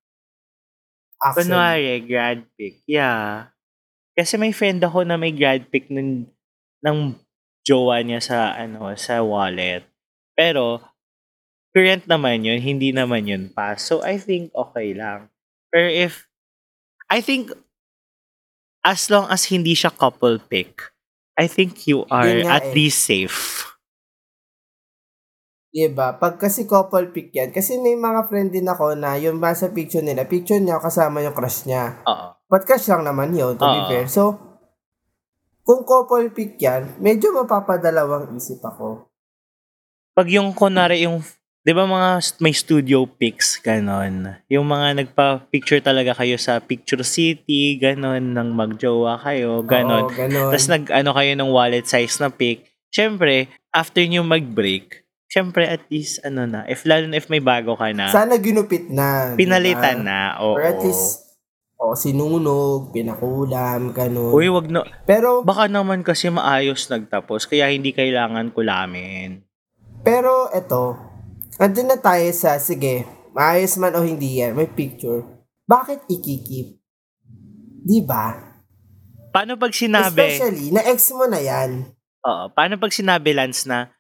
Actually. 1.21 1.53
Kunwari, 1.53 1.95
grad 2.09 2.41
pic. 2.57 2.81
Yeah. 2.89 3.53
Kasi 4.17 4.41
may 4.41 4.57
friend 4.57 4.81
ako 4.81 5.05
na 5.05 5.21
may 5.21 5.37
grad 5.37 5.69
pic 5.69 5.93
ng, 5.93 6.25
ng 6.81 6.99
jowa 7.69 8.01
niya 8.01 8.25
sa, 8.25 8.57
ano, 8.57 8.97
sa 8.97 9.21
wallet. 9.21 9.85
Pero, 10.33 10.81
current 11.77 12.09
naman 12.09 12.47
yun, 12.47 12.63
hindi 12.63 12.95
naman 12.95 13.29
yun 13.29 13.53
pa. 13.53 13.77
So, 13.77 14.01
I 14.01 14.17
think 14.17 14.55
okay 14.57 14.97
lang. 14.97 15.29
Pero 15.69 15.91
if, 15.93 16.26
I 17.07 17.23
think, 17.23 17.55
as 18.83 19.11
long 19.11 19.31
as 19.31 19.47
hindi 19.47 19.75
siya 19.75 19.95
couple 19.95 20.39
pic, 20.43 20.91
I 21.37 21.47
think 21.47 21.87
you 21.87 22.07
are 22.11 22.27
nga 22.43 22.59
at 22.59 22.71
eh. 22.71 22.75
least 22.75 23.05
safe. 23.07 23.63
Diba? 25.71 26.17
Pag 26.17 26.41
kasi 26.41 26.65
couple 26.65 27.13
pic 27.13 27.37
yan, 27.37 27.53
kasi 27.53 27.77
may 27.77 27.93
mga 27.93 28.33
friend 28.33 28.49
din 28.49 28.65
ako 28.65 28.97
na 28.97 29.21
yung 29.21 29.37
ba 29.37 29.53
sa 29.53 29.69
picture 29.69 30.01
nila, 30.01 30.25
picture 30.25 30.57
niya 30.57 30.81
kasama 30.81 31.21
yung 31.21 31.37
crush 31.37 31.69
niya. 31.69 32.01
Oo. 32.09 32.33
But 32.49 32.65
crush 32.65 32.89
lang 32.89 33.05
naman 33.05 33.37
yun, 33.37 33.61
to 33.61 33.67
be 33.67 33.81
Oo. 33.85 33.89
fair. 33.93 34.07
So, 34.09 34.41
kung 35.67 35.85
couple 35.85 36.33
pic 36.33 36.57
yan, 36.57 36.97
medyo 37.03 37.35
mapapadalawang 37.35 38.33
isip 38.39 38.65
ako. 38.65 39.11
pag 40.17 40.33
yung 40.33 40.57
kunwari 40.57 41.05
yung 41.05 41.21
'di 41.67 41.75
ba 41.75 41.83
mga 41.83 42.11
may 42.39 42.55
studio 42.55 43.11
pics 43.11 43.59
ganon. 43.59 44.39
Yung 44.47 44.71
mga 44.71 45.03
nagpa-picture 45.03 45.83
talaga 45.83 46.15
kayo 46.15 46.39
sa 46.39 46.63
Picture 46.63 47.03
City, 47.03 47.75
ganon 47.75 48.39
nang 48.39 48.55
magjowa 48.55 49.19
kayo, 49.19 49.67
ganon. 49.67 50.07
Oo, 50.07 50.15
ganon. 50.15 50.55
Tapos 50.55 50.71
nag 50.71 50.87
ano 50.95 51.11
kayo 51.11 51.35
ng 51.35 51.51
wallet 51.51 51.83
size 51.83 52.23
na 52.23 52.31
pic. 52.31 52.63
Syempre, 52.95 53.51
after 53.75 54.07
nyo 54.07 54.23
mag-break, 54.23 55.03
syempre 55.27 55.67
at 55.67 55.83
least 55.91 56.23
ano 56.23 56.47
na, 56.47 56.63
if 56.71 56.87
lalo 56.87 57.11
na 57.11 57.19
if 57.19 57.27
may 57.27 57.43
bago 57.43 57.75
ka 57.75 57.91
na, 57.91 58.15
Sana 58.15 58.39
ginupit 58.39 58.87
na. 58.87 59.35
pinalitan 59.35 60.01
diba? 60.01 60.07
na. 60.07 60.21
Oo. 60.39 60.55
Or 60.55 60.63
at 60.63 60.79
least, 60.79 61.27
o 61.77 61.99
sinunog, 61.99 62.95
pinakulam, 62.95 63.91
ganun. 63.91 64.31
Uy, 64.33 64.47
wag 64.49 64.71
na. 64.71 64.87
pero, 65.03 65.43
Baka 65.43 65.67
naman 65.67 66.07
kasi 66.07 66.31
maayos 66.31 66.87
nagtapos, 66.87 67.51
kaya 67.51 67.69
hindi 67.69 67.91
kailangan 67.91 68.55
kulamin. 68.55 69.43
pero 70.07 70.47
eto, 70.55 70.95
andun 71.57 71.89
na 71.89 71.99
tayo 72.01 72.29
sa, 72.33 72.61
sige, 72.61 73.05
maayos 73.37 73.77
man 73.77 73.97
o 73.97 74.05
hindi 74.05 74.41
yan, 74.41 74.57
may 74.57 74.69
picture. 74.69 75.25
Bakit 75.67 76.09
ikikip? 76.09 76.79
Di 77.87 78.01
ba? 78.05 78.37
Paano 79.35 79.59
pag 79.61 79.75
sinabi? 79.75 80.25
Especially, 80.25 80.73
na-ex 80.73 81.13
mo 81.13 81.29
na 81.29 81.41
yan. 81.43 81.93
Oo. 82.25 82.45
Paano 82.55 82.81
pag 82.81 82.95
sinabi, 82.95 83.37
Lance, 83.37 83.69
na 83.69 83.93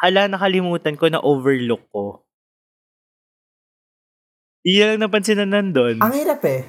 hala, 0.00 0.26
nakalimutan 0.26 0.96
ko 0.96 1.12
na 1.12 1.20
overlook 1.20 1.84
ko. 1.92 2.24
Di 4.60 4.80
lang 4.80 5.00
napansin 5.00 5.40
na 5.40 5.48
nandun. 5.48 6.00
Ang 6.00 6.14
hirap 6.16 6.44
eh. 6.44 6.64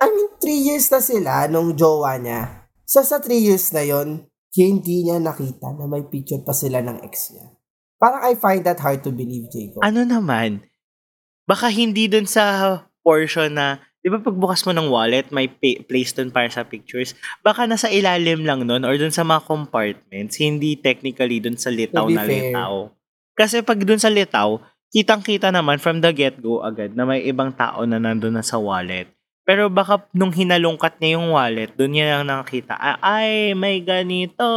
I 0.00 0.08
mean, 0.08 0.28
three 0.40 0.60
years 0.64 0.88
na 0.88 1.00
sila 1.00 1.44
nung 1.48 1.76
jowa 1.76 2.16
niya. 2.16 2.68
So, 2.88 3.04
sa 3.04 3.20
three 3.20 3.40
years 3.40 3.72
na 3.76 3.84
yon 3.84 4.28
hindi 4.56 5.06
niya 5.06 5.20
nakita 5.20 5.76
na 5.76 5.86
may 5.86 6.04
picture 6.08 6.40
pa 6.42 6.56
sila 6.56 6.80
ng 6.84 7.04
ex 7.04 7.36
niya. 7.36 7.59
Parang 8.00 8.24
I 8.24 8.32
find 8.32 8.64
that 8.64 8.80
hard 8.80 9.04
to 9.04 9.12
believe, 9.12 9.52
Jacob. 9.52 9.84
Ano 9.84 10.08
naman? 10.08 10.64
Baka 11.44 11.68
hindi 11.68 12.08
dun 12.08 12.24
sa 12.24 12.80
portion 13.04 13.52
na, 13.52 13.84
di 14.00 14.08
ba 14.08 14.16
pagbukas 14.16 14.64
mo 14.64 14.72
ng 14.72 14.88
wallet, 14.88 15.28
may 15.28 15.52
pa- 15.52 15.84
place 15.84 16.16
dun 16.16 16.32
para 16.32 16.48
sa 16.48 16.64
pictures. 16.64 17.12
Baka 17.44 17.68
nasa 17.68 17.92
ilalim 17.92 18.48
lang 18.48 18.64
nun 18.64 18.88
or 18.88 18.96
dun 18.96 19.12
sa 19.12 19.20
mga 19.20 19.44
compartments, 19.44 20.40
hindi 20.40 20.80
technically 20.80 21.44
dun 21.44 21.60
sa 21.60 21.68
litaw 21.68 22.08
na 22.08 22.24
fair. 22.24 22.56
litaw. 22.56 22.88
Kasi 23.36 23.60
pag 23.60 23.84
dun 23.84 24.00
sa 24.00 24.08
litaw, 24.08 24.56
kitang-kita 24.88 25.52
naman 25.52 25.76
from 25.76 26.00
the 26.00 26.08
get-go 26.16 26.64
agad 26.64 26.96
na 26.96 27.04
may 27.04 27.20
ibang 27.28 27.52
tao 27.52 27.84
na 27.84 28.00
nandun 28.00 28.32
na 28.32 28.42
sa 28.42 28.56
wallet. 28.56 29.12
Pero 29.44 29.68
baka 29.68 30.08
nung 30.16 30.32
hinalungkat 30.32 30.96
niya 30.96 31.20
yung 31.20 31.36
wallet, 31.36 31.76
dun 31.76 31.92
niya 31.92 32.16
lang 32.16 32.32
nakakita, 32.32 32.80
ay, 33.04 33.52
may 33.52 33.84
ganito. 33.84 34.48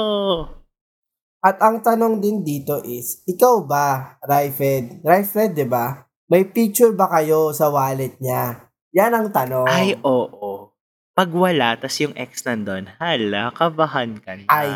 At 1.43 1.59
ang 1.59 1.83
tanong 1.83 2.23
din 2.23 2.39
dito 2.39 2.79
is, 2.87 3.19
ikaw 3.27 3.67
ba, 3.67 4.15
Raifed? 4.23 5.03
Raifed, 5.03 5.51
di 5.51 5.67
ba? 5.67 6.07
May 6.31 6.47
picture 6.47 6.95
ba 6.95 7.11
kayo 7.11 7.51
sa 7.51 7.67
wallet 7.67 8.15
niya? 8.23 8.71
Yan 8.95 9.11
ang 9.11 9.27
tanong. 9.27 9.67
Ay, 9.67 9.99
oo. 10.07 10.71
Pag 11.11 11.35
wala, 11.35 11.75
tas 11.75 11.99
yung 11.99 12.15
ex 12.15 12.47
nandun, 12.47 12.87
hala, 12.95 13.51
kabahan 13.51 14.23
ka 14.23 14.39
na. 14.39 14.47
Ay. 14.47 14.71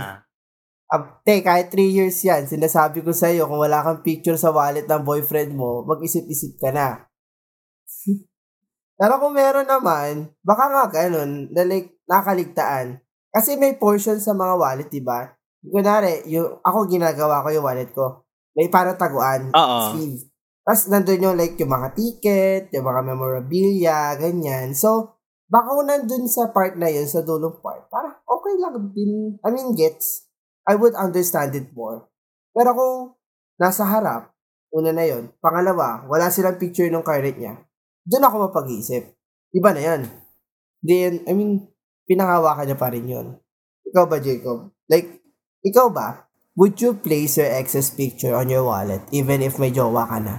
Um, 0.91 1.07
te, 1.23 1.39
kahit 1.39 1.71
3 1.71 1.87
years 1.87 2.19
yan, 2.27 2.43
sinasabi 2.51 2.99
ko 2.99 3.15
sa'yo, 3.15 3.47
kung 3.47 3.63
wala 3.63 3.79
kang 3.79 4.03
picture 4.03 4.35
sa 4.35 4.51
wallet 4.51 4.91
ng 4.91 5.07
boyfriend 5.07 5.55
mo, 5.55 5.87
mag-isip-isip 5.87 6.59
ka 6.59 6.75
na. 6.75 7.07
Pero 8.99 9.13
kung 9.23 9.31
meron 9.31 9.71
naman, 9.71 10.35
baka 10.43 10.67
nga 10.67 10.83
ganun, 10.91 11.47
na 11.55 11.63
like, 11.63 11.95
nakaligtaan. 12.11 12.99
Kasi 13.31 13.55
may 13.55 13.79
portion 13.79 14.19
sa 14.19 14.35
mga 14.35 14.53
wallet, 14.59 14.89
di 14.91 14.99
ba? 14.99 15.36
Kunwari, 15.69 16.23
yung, 16.31 16.59
ako 16.63 16.87
ginagawa 16.87 17.43
ko 17.43 17.49
yung 17.51 17.65
wallet 17.65 17.91
ko. 17.91 18.23
May 18.57 18.71
parang 18.73 18.97
taguan. 18.97 19.53
Oo. 19.53 19.79
Sleeve. 19.93 20.27
Tapos 20.67 20.83
nandun 20.91 21.23
yung 21.23 21.37
like 21.39 21.55
yung 21.55 21.71
mga 21.71 21.95
ticket, 21.95 22.63
yung 22.75 22.83
mga 22.83 23.01
memorabilia, 23.07 24.19
ganyan. 24.19 24.75
So, 24.75 25.15
baka 25.47 25.71
kung 25.71 25.87
nandun 25.87 26.27
sa 26.27 26.51
part 26.51 26.75
na 26.75 26.91
yun, 26.91 27.07
sa 27.07 27.23
dulong 27.23 27.63
part, 27.63 27.87
parang 27.87 28.19
okay 28.27 28.53
lang 28.59 28.75
din. 28.91 29.39
I 29.39 29.49
mean, 29.53 29.71
gets. 29.77 30.27
I 30.67 30.75
would 30.75 30.91
understand 30.99 31.55
it 31.55 31.71
more. 31.71 32.11
Pero 32.51 32.75
kung 32.75 33.15
nasa 33.55 33.87
harap, 33.87 34.35
una 34.75 34.91
na 34.91 35.07
yon 35.07 35.31
Pangalawa, 35.39 36.03
wala 36.11 36.27
silang 36.27 36.59
picture 36.59 36.91
ng 36.91 37.05
current 37.05 37.39
niya. 37.39 37.63
Doon 38.03 38.27
ako 38.27 38.35
mapag-iisip. 38.51 39.15
Iba 39.55 39.71
na 39.71 39.81
yan. 39.81 40.01
Then, 40.83 41.23
I 41.23 41.31
mean, 41.31 41.71
pinangawakan 42.03 42.67
niya 42.67 42.77
pa 42.79 42.91
rin 42.91 43.07
yun. 43.07 43.27
Ikaw 43.87 44.03
ba, 44.11 44.19
Jacob? 44.19 44.75
Like, 44.91 45.16
ikaw 45.65 45.87
ba? 45.89 46.27
Would 46.57 46.81
you 46.81 46.97
place 46.97 47.37
your 47.37 47.49
ex's 47.53 47.93
picture 47.93 48.33
on 48.33 48.49
your 48.49 48.65
wallet 48.65 49.05
even 49.13 49.45
if 49.45 49.61
may 49.61 49.69
jowa 49.69 50.09
ka 50.09 50.17
na? 50.17 50.35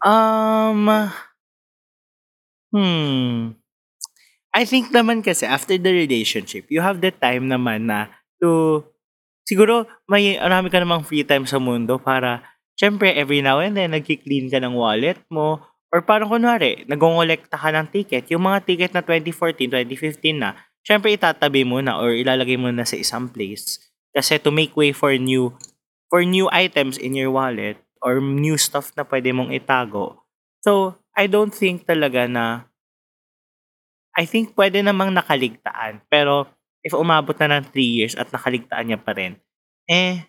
Um, 0.00 0.88
hmm. 2.72 3.60
I 4.50 4.64
think 4.64 4.90
naman 4.90 5.20
kasi 5.20 5.44
after 5.44 5.76
the 5.76 5.92
relationship, 5.92 6.66
you 6.72 6.80
have 6.80 7.04
the 7.04 7.12
time 7.12 7.52
naman 7.52 7.86
na 7.86 8.08
to, 8.40 8.82
siguro 9.44 9.84
may 10.08 10.40
marami 10.40 10.72
ka 10.72 10.80
namang 10.80 11.04
free 11.04 11.22
time 11.22 11.44
sa 11.44 11.60
mundo 11.60 12.00
para, 12.00 12.42
syempre 12.74 13.12
every 13.14 13.44
now 13.44 13.60
and 13.60 13.76
then, 13.76 13.92
nagki-clean 13.92 14.48
ka 14.48 14.58
ng 14.58 14.74
wallet 14.74 15.20
mo, 15.28 15.60
or 15.92 16.02
parang 16.02 16.32
kunwari, 16.32 16.82
nagongolekta 16.88 17.54
ka 17.60 17.70
ng 17.70 17.92
ticket, 17.92 18.26
yung 18.32 18.42
mga 18.42 18.64
ticket 18.66 18.90
na 18.96 19.04
2014, 19.04 19.68
2015 19.68 20.42
na, 20.42 20.56
syempre 20.86 21.14
itatabi 21.14 21.64
mo 21.64 21.80
na 21.80 21.98
or 22.00 22.12
ilalagay 22.12 22.56
mo 22.56 22.72
na 22.72 22.88
sa 22.88 22.96
isang 22.96 23.28
place. 23.28 23.80
Kasi 24.10 24.42
to 24.42 24.50
make 24.50 24.74
way 24.74 24.90
for 24.90 25.14
new, 25.14 25.54
for 26.10 26.26
new 26.26 26.50
items 26.50 26.98
in 26.98 27.14
your 27.14 27.30
wallet, 27.30 27.78
or 28.00 28.18
new 28.18 28.56
stuff 28.56 28.90
na 28.96 29.04
pwede 29.04 29.30
mong 29.30 29.52
itago. 29.52 30.24
So, 30.64 30.96
I 31.12 31.28
don't 31.28 31.52
think 31.52 31.84
talaga 31.84 32.24
na 32.26 32.64
I 34.16 34.26
think 34.26 34.58
pwede 34.58 34.82
namang 34.82 35.14
nakaligtaan. 35.14 36.02
Pero, 36.10 36.50
if 36.82 36.96
umabot 36.96 37.36
na 37.38 37.60
ng 37.60 37.70
3 37.70 37.78
years 37.80 38.14
at 38.18 38.32
nakaligtaan 38.32 38.90
niya 38.90 39.00
pa 39.00 39.14
rin, 39.14 39.38
eh, 39.86 40.26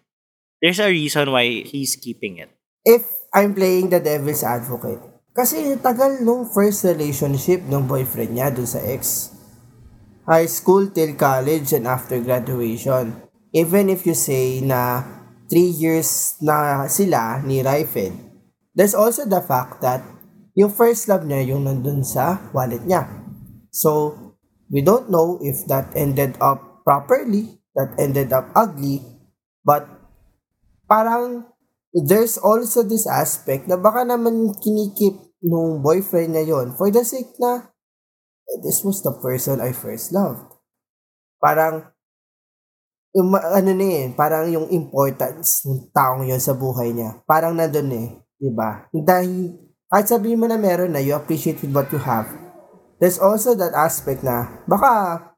there's 0.61 0.79
a 0.79 0.91
reason 0.91 1.33
why 1.33 1.65
he's 1.65 1.97
keeping 1.97 2.37
it. 2.37 2.51
If 2.85 3.07
I'm 3.33 3.57
playing 3.57 3.89
the 3.89 4.03
devil's 4.03 4.45
advocate, 4.45 5.01
kasi 5.31 5.79
tagal 5.79 6.21
nung 6.21 6.43
first 6.45 6.83
relationship 6.83 7.63
ng 7.65 7.87
boyfriend 7.87 8.35
niya 8.35 8.51
dun 8.51 8.67
sa 8.67 8.83
ex. 8.83 9.31
High 10.21 10.45
school 10.45 10.93
till 10.93 11.17
college 11.17 11.73
and 11.73 11.89
after 11.89 12.21
graduation. 12.21 13.17
Even 13.57 13.89
if 13.89 14.05
you 14.05 14.13
say 14.13 14.61
na 14.61 15.01
3 15.49 15.81
years 15.81 16.37
na 16.45 16.85
sila 16.85 17.41
ni 17.41 17.65
Raifed, 17.65 18.13
there's 18.77 18.93
also 18.93 19.25
the 19.25 19.41
fact 19.41 19.81
that 19.81 20.05
yung 20.53 20.69
first 20.69 21.09
love 21.09 21.25
niya 21.25 21.57
yung 21.57 21.65
nandun 21.65 22.05
sa 22.05 22.37
wallet 22.53 22.85
niya. 22.85 23.09
So, 23.73 24.13
we 24.69 24.85
don't 24.85 25.09
know 25.09 25.41
if 25.41 25.65
that 25.67 25.89
ended 25.97 26.37
up 26.37 26.85
properly, 26.85 27.57
that 27.73 27.97
ended 27.97 28.29
up 28.29 28.53
ugly, 28.53 29.01
but 29.65 29.89
parang 30.85 31.49
there's 31.91 32.37
also 32.37 32.85
this 32.85 33.09
aspect 33.09 33.65
na 33.65 33.75
baka 33.75 34.05
naman 34.05 34.53
kinikip 34.61 35.17
nung 35.41 35.81
boyfriend 35.81 36.37
niya 36.37 36.55
yon 36.55 36.77
for 36.77 36.93
the 36.93 37.01
sake 37.01 37.33
na 37.41 37.73
this 38.59 38.83
was 38.83 38.99
the 38.99 39.15
person 39.23 39.63
I 39.63 39.71
first 39.71 40.11
loved. 40.11 40.51
Parang 41.39 41.87
yung, 43.15 43.31
ano 43.31 43.71
na 43.71 43.87
eh, 43.87 44.11
parang 44.11 44.51
yung 44.51 44.67
importance 44.71 45.63
ng 45.63 45.91
taong 45.95 46.27
yon 46.27 46.39
sa 46.39 46.55
buhay 46.55 46.91
niya. 46.91 47.23
Parang 47.23 47.55
nandun 47.55 47.91
eh, 47.95 48.07
di 48.35 48.51
ba? 48.51 48.87
Dahil, 48.91 49.55
kahit 49.87 50.07
sabihin 50.07 50.39
mo 50.39 50.47
na 50.47 50.59
meron 50.59 50.95
na, 50.95 51.03
you 51.03 51.11
appreciate 51.11 51.59
with 51.59 51.75
what 51.75 51.91
you 51.91 51.99
have 51.99 52.31
there's 53.01 53.17
also 53.17 53.57
that 53.57 53.73
aspect 53.73 54.21
na 54.21 54.61
baka 54.69 55.33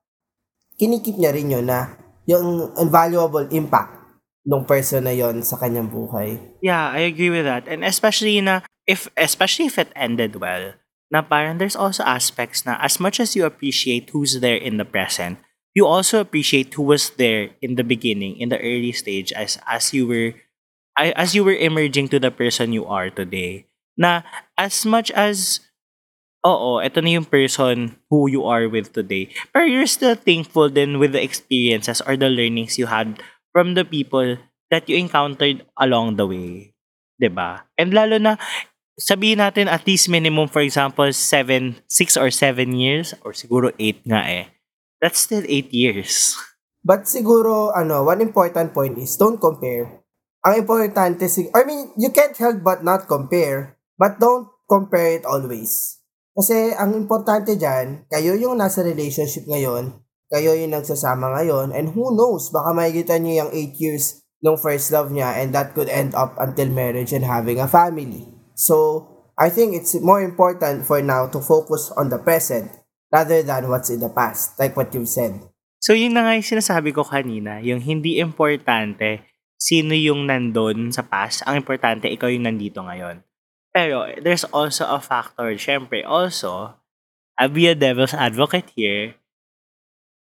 kinikip 0.76 1.16
niya 1.16 1.32
rin 1.32 1.56
yun 1.56 1.64
na 1.64 1.96
yung 2.28 2.76
invaluable 2.76 3.48
impact 3.56 4.04
ng 4.44 4.68
person 4.68 5.08
na 5.08 5.16
yon 5.16 5.40
sa 5.40 5.56
kanyang 5.56 5.88
buhay. 5.88 6.36
Yeah, 6.60 6.92
I 6.92 7.08
agree 7.08 7.32
with 7.32 7.48
that. 7.48 7.64
And 7.72 7.88
especially 7.88 8.44
na 8.44 8.68
if 8.84 9.08
especially 9.16 9.72
if 9.72 9.80
it 9.80 9.96
ended 9.96 10.36
well, 10.44 10.76
na 11.14 11.22
parang 11.22 11.62
there's 11.62 11.78
also 11.78 12.02
aspects 12.02 12.66
na 12.66 12.82
as 12.82 12.98
much 12.98 13.22
as 13.22 13.38
you 13.38 13.46
appreciate 13.46 14.10
who's 14.10 14.42
there 14.42 14.58
in 14.58 14.82
the 14.82 14.88
present, 14.90 15.38
you 15.78 15.86
also 15.86 16.18
appreciate 16.18 16.74
who 16.74 16.82
was 16.82 17.14
there 17.22 17.54
in 17.62 17.78
the 17.78 17.86
beginning, 17.86 18.34
in 18.42 18.50
the 18.50 18.58
early 18.58 18.92
stage 18.92 19.30
as 19.38 19.62
as 19.70 19.94
you 19.94 20.10
were 20.10 20.34
as 20.98 21.38
you 21.38 21.46
were 21.46 21.56
emerging 21.56 22.10
to 22.10 22.18
the 22.18 22.34
person 22.34 22.74
you 22.74 22.90
are 22.90 23.14
today. 23.14 23.70
Na 23.94 24.26
as 24.58 24.82
much 24.90 25.14
as 25.14 25.62
oo, 26.42 26.82
ito 26.82 27.00
na 27.00 27.22
yung 27.22 27.30
person 27.30 27.96
who 28.10 28.26
you 28.26 28.44
are 28.44 28.66
with 28.66 28.92
today. 28.92 29.30
But 29.54 29.70
you're 29.70 29.88
still 29.88 30.18
thankful 30.18 30.68
then 30.68 30.98
with 30.98 31.14
the 31.14 31.22
experiences 31.24 32.02
or 32.04 32.18
the 32.18 32.28
learnings 32.28 32.82
you 32.82 32.90
had 32.90 33.22
from 33.54 33.78
the 33.78 33.86
people 33.86 34.42
that 34.74 34.90
you 34.90 34.98
encountered 34.98 35.64
along 35.78 36.18
the 36.18 36.26
way. 36.28 36.74
ba? 37.18 37.22
Diba? 37.22 37.50
And 37.78 37.94
lalo 37.94 38.18
na, 38.18 38.36
sabihin 39.00 39.42
natin 39.42 39.66
at 39.70 39.86
least 39.86 40.10
minimum, 40.10 40.50
for 40.50 40.62
example, 40.62 41.10
7, 41.10 41.82
6 41.88 42.18
or 42.18 42.30
7 42.30 42.74
years, 42.78 43.14
or 43.26 43.34
siguro 43.34 43.74
8 43.80 44.06
nga 44.06 44.22
eh. 44.30 44.46
That's 45.02 45.20
still 45.20 45.44
8 45.46 45.74
years. 45.74 46.38
But 46.84 47.08
siguro, 47.08 47.72
ano, 47.72 48.04
one 48.04 48.20
important 48.20 48.76
point 48.76 49.00
is, 49.00 49.16
don't 49.16 49.40
compare. 49.40 50.04
Ang 50.44 50.68
importante, 50.68 51.24
I 51.56 51.64
mean, 51.64 51.96
you 51.96 52.12
can't 52.12 52.36
help 52.36 52.60
but 52.60 52.84
not 52.84 53.08
compare, 53.08 53.80
but 53.96 54.20
don't 54.20 54.52
compare 54.68 55.16
it 55.16 55.24
always. 55.24 56.04
Kasi 56.36 56.76
ang 56.76 56.98
importante 56.98 57.56
dyan, 57.56 58.10
kayo 58.12 58.36
yung 58.36 58.60
nasa 58.60 58.84
relationship 58.84 59.48
ngayon, 59.48 59.96
kayo 60.28 60.52
yung 60.58 60.74
nagsasama 60.76 61.30
ngayon, 61.40 61.72
and 61.72 61.94
who 61.94 62.12
knows, 62.12 62.52
baka 62.52 62.74
makikita 62.74 63.22
nyo 63.22 63.48
yung 63.48 63.52
8 63.54 63.80
years 63.80 64.26
ng 64.44 64.60
first 64.60 64.92
love 64.92 65.14
niya 65.14 65.40
and 65.40 65.56
that 65.56 65.72
could 65.72 65.88
end 65.88 66.12
up 66.18 66.36
until 66.36 66.68
marriage 66.68 67.16
and 67.16 67.24
having 67.24 67.62
a 67.64 67.70
family. 67.70 68.33
So, 68.54 69.08
I 69.38 69.50
think 69.50 69.74
it's 69.74 69.98
more 69.98 70.22
important 70.22 70.86
for 70.86 71.02
now 71.02 71.26
to 71.30 71.42
focus 71.42 71.90
on 71.98 72.10
the 72.14 72.22
present 72.22 72.70
rather 73.10 73.42
than 73.42 73.70
what's 73.70 73.90
in 73.90 74.02
the 74.02 74.10
past, 74.10 74.58
like 74.62 74.78
what 74.78 74.94
you've 74.94 75.10
said. 75.10 75.42
So, 75.82 75.94
yun 75.94 76.14
na 76.14 76.24
nga 76.24 76.38
yung 76.38 76.46
sinasabi 76.46 76.94
ko 76.94 77.04
kanina, 77.04 77.60
yung 77.60 77.82
hindi 77.82 78.22
importante 78.22 79.26
sino 79.64 79.96
yung 79.96 80.28
nandun 80.28 80.92
sa 80.92 81.08
past, 81.08 81.40
ang 81.48 81.64
importante 81.64 82.12
ikaw 82.12 82.28
yung 82.28 82.44
nandito 82.44 82.84
ngayon. 82.84 83.24
Pero 83.72 84.12
there's 84.20 84.44
also 84.52 84.84
a 84.84 85.00
factor, 85.00 85.56
syempre, 85.56 86.04
also, 86.04 86.76
I'll 87.40 87.48
be 87.48 87.72
a 87.72 87.74
devil's 87.74 88.12
advocate 88.12 88.76
here. 88.76 89.16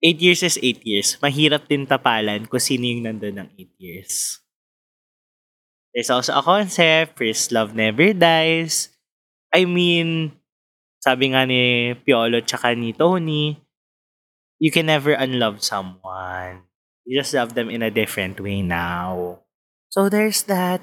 8 0.04 0.20
years 0.20 0.44
is 0.44 0.60
8 0.60 0.84
years. 0.84 1.16
Mahirap 1.24 1.64
din 1.64 1.88
tapalan 1.88 2.44
kung 2.44 2.60
sino 2.60 2.84
yung 2.84 3.08
nandun 3.08 3.40
ng 3.40 3.48
8 3.56 3.80
years. 3.80 4.43
There's 5.94 6.10
also 6.10 6.34
a 6.34 6.42
concept, 6.42 7.14
first 7.14 7.54
love 7.54 7.78
never 7.78 8.10
dies. 8.10 8.90
I 9.54 9.62
mean, 9.62 10.34
sabi 10.98 11.30
nga 11.30 11.46
ni 11.46 11.94
Piolo 12.02 12.42
tsaka 12.42 12.74
ni 12.74 12.90
Tony, 12.90 13.54
you 14.58 14.74
can 14.74 14.90
never 14.90 15.14
unlove 15.14 15.62
someone. 15.62 16.66
You 17.06 17.22
just 17.22 17.30
love 17.30 17.54
them 17.54 17.70
in 17.70 17.86
a 17.86 17.94
different 17.94 18.42
way 18.42 18.66
now. 18.66 19.38
So 19.94 20.10
there's 20.10 20.42
that. 20.50 20.82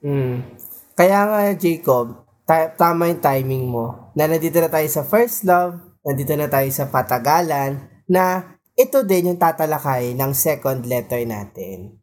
Mm. 0.00 0.56
Kaya 0.96 1.28
nga, 1.28 1.40
Jacob, 1.52 2.24
ta- 2.48 2.72
tama 2.72 3.12
yung 3.12 3.20
timing 3.20 3.68
mo. 3.68 4.14
Na 4.16 4.24
nandito 4.24 4.56
na 4.56 4.72
tayo 4.72 4.88
sa 4.88 5.04
first 5.04 5.44
love, 5.44 5.76
nandito 6.00 6.32
na 6.32 6.48
tayo 6.48 6.72
sa 6.72 6.88
patagalan, 6.88 7.84
na 8.08 8.56
ito 8.72 9.04
din 9.04 9.34
yung 9.34 9.40
tatalakay 9.40 10.16
ng 10.16 10.32
second 10.32 10.88
letter 10.88 11.20
natin. 11.28 12.01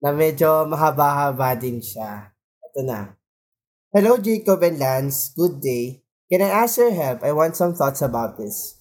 Na 0.00 0.16
medyo 0.16 0.64
mahaba-haba 0.66 1.56
din 1.56 1.80
siya. 1.84 2.32
Ito 2.60 2.80
na. 2.84 3.16
Hello, 3.92 4.16
Jacob 4.16 4.64
and 4.64 4.80
Lance. 4.80 5.32
Good 5.36 5.60
day. 5.60 6.04
Can 6.30 6.42
I 6.42 6.50
ask 6.64 6.80
your 6.80 6.94
help? 6.94 7.22
I 7.22 7.32
want 7.36 7.56
some 7.56 7.76
thoughts 7.76 8.00
about 8.00 8.40
this. 8.40 8.80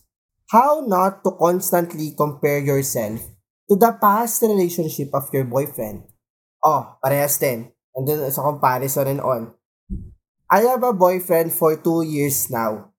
How 0.49 0.85
not 0.87 1.21
to 1.27 1.35
constantly 1.37 2.15
compare 2.17 2.61
yourself 2.61 3.21
to 3.69 3.77
the 3.77 3.93
past 4.01 4.41
relationship 4.41 5.13
of 5.13 5.29
your 5.29 5.45
boyfriend. 5.45 6.09
Oh, 6.65 6.97
parehas 7.05 7.37
din. 7.37 7.69
Andun 7.93 8.25
sa 8.33 8.41
comparison 8.41 9.05
and 9.05 9.21
on. 9.21 9.53
I 10.49 10.65
have 10.65 10.81
a 10.81 10.93
boyfriend 10.93 11.53
for 11.53 11.77
two 11.77 12.01
years 12.01 12.49
now. 12.49 12.89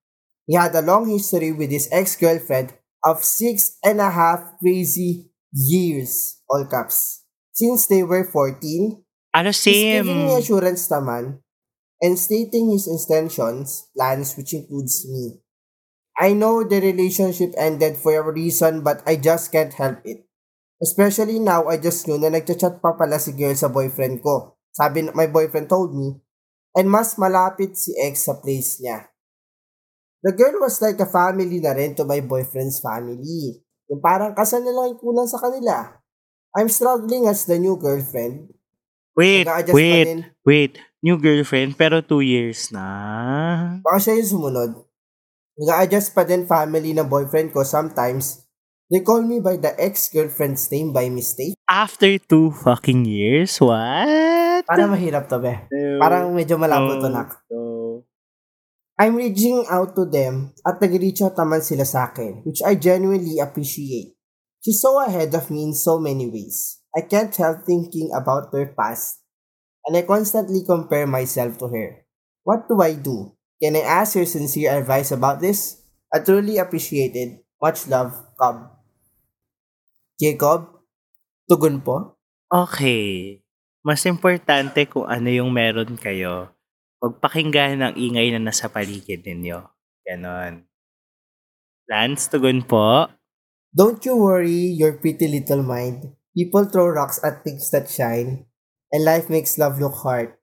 He 0.47 0.55
had 0.55 0.71
a 0.71 0.81
long 0.81 1.11
history 1.11 1.51
with 1.51 1.69
his 1.69 1.91
ex-girlfriend 1.91 2.71
of 3.03 3.23
six 3.23 3.75
and 3.83 3.99
a 3.99 4.07
half 4.07 4.55
crazy 4.63 5.27
years, 5.51 6.39
all 6.47 6.63
caps. 6.63 7.20
Since 7.51 7.87
they 7.91 8.03
were 8.03 8.23
14, 8.23 9.03
Ano 9.35 9.51
he's 9.51 9.63
giving 9.65 10.27
me 10.27 10.31
same? 10.31 10.39
assurance 10.39 10.87
naman 10.91 11.39
and 12.01 12.17
stating 12.17 12.71
his 12.71 12.89
intentions, 12.89 13.87
plans 13.95 14.35
which 14.35 14.53
includes 14.57 15.05
me. 15.07 15.39
I 16.17 16.33
know 16.33 16.63
the 16.63 16.81
relationship 16.81 17.53
ended 17.55 17.95
for 17.95 18.17
a 18.17 18.25
reason 18.31 18.81
but 18.81 19.03
I 19.05 19.15
just 19.15 19.51
can't 19.51 19.71
help 19.73 20.03
it. 20.03 20.27
Especially 20.81 21.37
now, 21.37 21.69
I 21.69 21.77
just 21.77 22.09
knew 22.09 22.17
na 22.17 22.33
nagchat-chat 22.33 22.81
pa 22.81 22.97
pala 22.97 23.21
si 23.21 23.37
girl 23.37 23.53
sa 23.53 23.69
boyfriend 23.69 24.25
ko. 24.25 24.57
Sabi, 24.73 25.05
my 25.13 25.29
boyfriend 25.29 25.69
told 25.69 25.93
me. 25.93 26.17
And 26.73 26.89
mas 26.89 27.21
malapit 27.21 27.77
si 27.77 27.93
ex 28.01 28.25
sa 28.25 28.41
place 28.41 28.81
niya. 28.81 29.13
The 30.25 30.33
girl 30.33 30.57
was 30.57 30.81
like 30.81 30.97
a 30.97 31.05
family 31.05 31.61
na 31.61 31.77
rin 31.77 31.93
to 32.01 32.05
my 32.05 32.25
boyfriend's 32.25 32.81
family. 32.81 33.61
Yung 33.93 34.01
parang 34.01 34.33
kasal 34.33 34.65
na 34.65 34.73
lang 34.73 34.97
yung 34.97 35.01
kulang 35.01 35.29
sa 35.29 35.37
kanila. 35.37 36.00
I'm 36.51 36.67
struggling 36.67 37.27
as 37.31 37.47
the 37.47 37.55
new 37.55 37.79
girlfriend. 37.79 38.51
Wait, 39.15 39.47
Nag-a-adjust 39.47 39.71
pa 39.71 39.79
wait, 39.79 40.05
din. 40.07 40.19
wait. 40.43 40.73
New 41.01 41.17
girlfriend, 41.17 41.75
pero 41.79 42.03
two 42.03 42.21
years 42.21 42.69
na. 42.69 42.85
Baka 43.81 43.97
siya 43.99 44.19
yung 44.19 44.31
sumunod. 44.37 44.71
Nag-a-adjust 45.57 46.11
pa 46.11 46.23
din 46.27 46.43
family 46.45 46.91
ng 46.91 47.07
boyfriend 47.07 47.55
ko 47.55 47.63
sometimes. 47.63 48.43
They 48.91 48.99
call 48.99 49.23
me 49.23 49.39
by 49.39 49.55
the 49.55 49.71
ex-girlfriend's 49.79 50.67
name 50.67 50.91
by 50.91 51.07
mistake. 51.07 51.55
After 51.71 52.11
two 52.19 52.51
fucking 52.51 53.07
years? 53.07 53.55
What? 53.63 54.67
Parang 54.67 54.91
mahirap 54.91 55.31
to, 55.31 55.39
be. 55.39 55.55
Parang 55.95 56.35
medyo 56.35 56.59
malabo 56.59 56.99
to, 56.99 57.07
nak. 57.07 57.39
No. 57.47 58.03
I'm 58.99 59.15
reaching 59.15 59.63
out 59.71 59.95
to 59.95 60.03
them 60.05 60.51
at 60.67 60.77
nag-reach 60.77 61.23
out 61.23 61.39
naman 61.39 61.63
sila 61.63 61.87
sa 61.87 62.11
akin, 62.11 62.43
which 62.43 62.59
I 62.61 62.75
genuinely 62.75 63.39
appreciate. 63.39 64.13
She's 64.61 64.77
so 64.77 65.01
ahead 65.01 65.33
of 65.33 65.49
me 65.49 65.65
in 65.65 65.73
so 65.73 65.97
many 65.97 66.29
ways. 66.29 66.77
I 66.93 67.01
can't 67.01 67.33
help 67.33 67.65
thinking 67.65 68.13
about 68.13 68.53
her 68.53 68.69
past, 68.77 69.25
and 69.89 69.97
I 69.97 70.05
constantly 70.05 70.61
compare 70.61 71.09
myself 71.09 71.57
to 71.59 71.67
her. 71.73 72.05
What 72.45 72.69
do 72.69 72.77
I 72.77 72.93
do? 72.93 73.33
Can 73.57 73.73
I 73.73 73.81
ask 73.81 74.13
your 74.13 74.29
sincere 74.29 74.69
advice 74.69 75.09
about 75.09 75.41
this? 75.41 75.81
I 76.13 76.21
truly 76.21 76.61
appreciate 76.61 77.17
it. 77.17 77.41
Much 77.57 77.89
love, 77.89 78.13
Cobb. 78.37 78.69
Jacob? 80.21 80.85
Tugon 81.49 81.81
po? 81.81 82.21
Okay. 82.49 83.41
Mas 83.81 84.05
importante 84.05 84.85
kung 84.85 85.09
ano 85.09 85.29
yung 85.29 85.49
meron 85.49 85.97
kayo. 85.97 86.53
Magpakinggan 87.01 87.81
ng 87.81 87.93
ingay 87.97 88.29
na 88.29 88.37
nasa 88.37 88.69
paligid 88.69 89.25
ninyo. 89.25 89.65
Ganon. 90.05 90.69
Lance, 91.89 92.29
tugon 92.29 92.61
po. 92.61 93.09
Don't 93.71 94.03
you 94.03 94.19
worry 94.19 94.75
your 94.75 94.99
pretty 94.99 95.31
little 95.31 95.63
mind. 95.63 96.11
People 96.35 96.67
throw 96.67 96.91
rocks 96.91 97.23
at 97.23 97.47
things 97.47 97.71
that 97.71 97.87
shine, 97.87 98.43
and 98.91 99.07
life 99.07 99.31
makes 99.31 99.55
love 99.55 99.79
look 99.79 99.95
hard. 100.03 100.35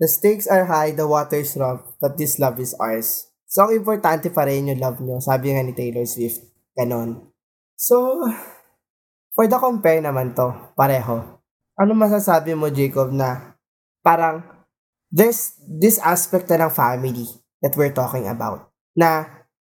The 0.00 0.08
stakes 0.08 0.48
are 0.48 0.64
high, 0.64 0.96
the 0.96 1.04
water's 1.04 1.52
rough, 1.56 1.84
but 2.00 2.16
this 2.16 2.40
love 2.40 2.56
is 2.56 2.72
ours. 2.80 3.28
So, 3.44 3.68
ang 3.68 3.76
importante 3.76 4.32
pa 4.32 4.48
rin 4.48 4.72
yung 4.72 4.80
love 4.80 5.04
nyo. 5.04 5.20
Sabi 5.20 5.52
nga 5.52 5.60
ni 5.60 5.76
Taylor 5.76 6.08
Swift. 6.08 6.40
Ganon. 6.72 7.28
So, 7.76 8.24
for 9.36 9.44
the 9.44 9.60
compare 9.60 10.00
naman 10.00 10.32
to, 10.32 10.72
pareho. 10.72 11.38
Ano 11.76 11.92
masasabi 11.92 12.56
mo, 12.56 12.72
Jacob, 12.72 13.12
na 13.12 13.54
parang 14.00 14.42
there's 15.12 15.60
this 15.60 16.00
aspect 16.00 16.48
na 16.48 16.64
ng 16.64 16.72
family 16.72 17.28
that 17.60 17.76
we're 17.76 17.92
talking 17.92 18.26
about. 18.26 18.72
Na 18.96 19.28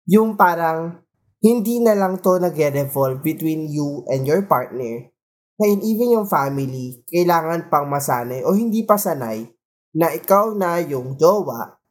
yung 0.04 0.36
parang 0.36 1.01
hindi 1.42 1.82
na 1.82 1.98
lang 1.98 2.22
to 2.22 2.38
nag-revolve 2.38 3.18
between 3.18 3.66
you 3.66 4.06
and 4.06 4.22
your 4.22 4.46
partner. 4.46 5.10
Ngayon, 5.58 5.80
even 5.82 6.14
yung 6.14 6.28
family, 6.30 7.02
kailangan 7.10 7.66
pang 7.66 7.90
masanay 7.90 8.46
o 8.46 8.54
hindi 8.54 8.86
pa 8.86 8.94
sanay 8.94 9.50
na 9.92 10.14
ikaw 10.14 10.54
na 10.54 10.78
yung 10.80 11.18
jowa 11.18 11.82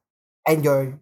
and 0.47 0.63
you're 0.63 0.97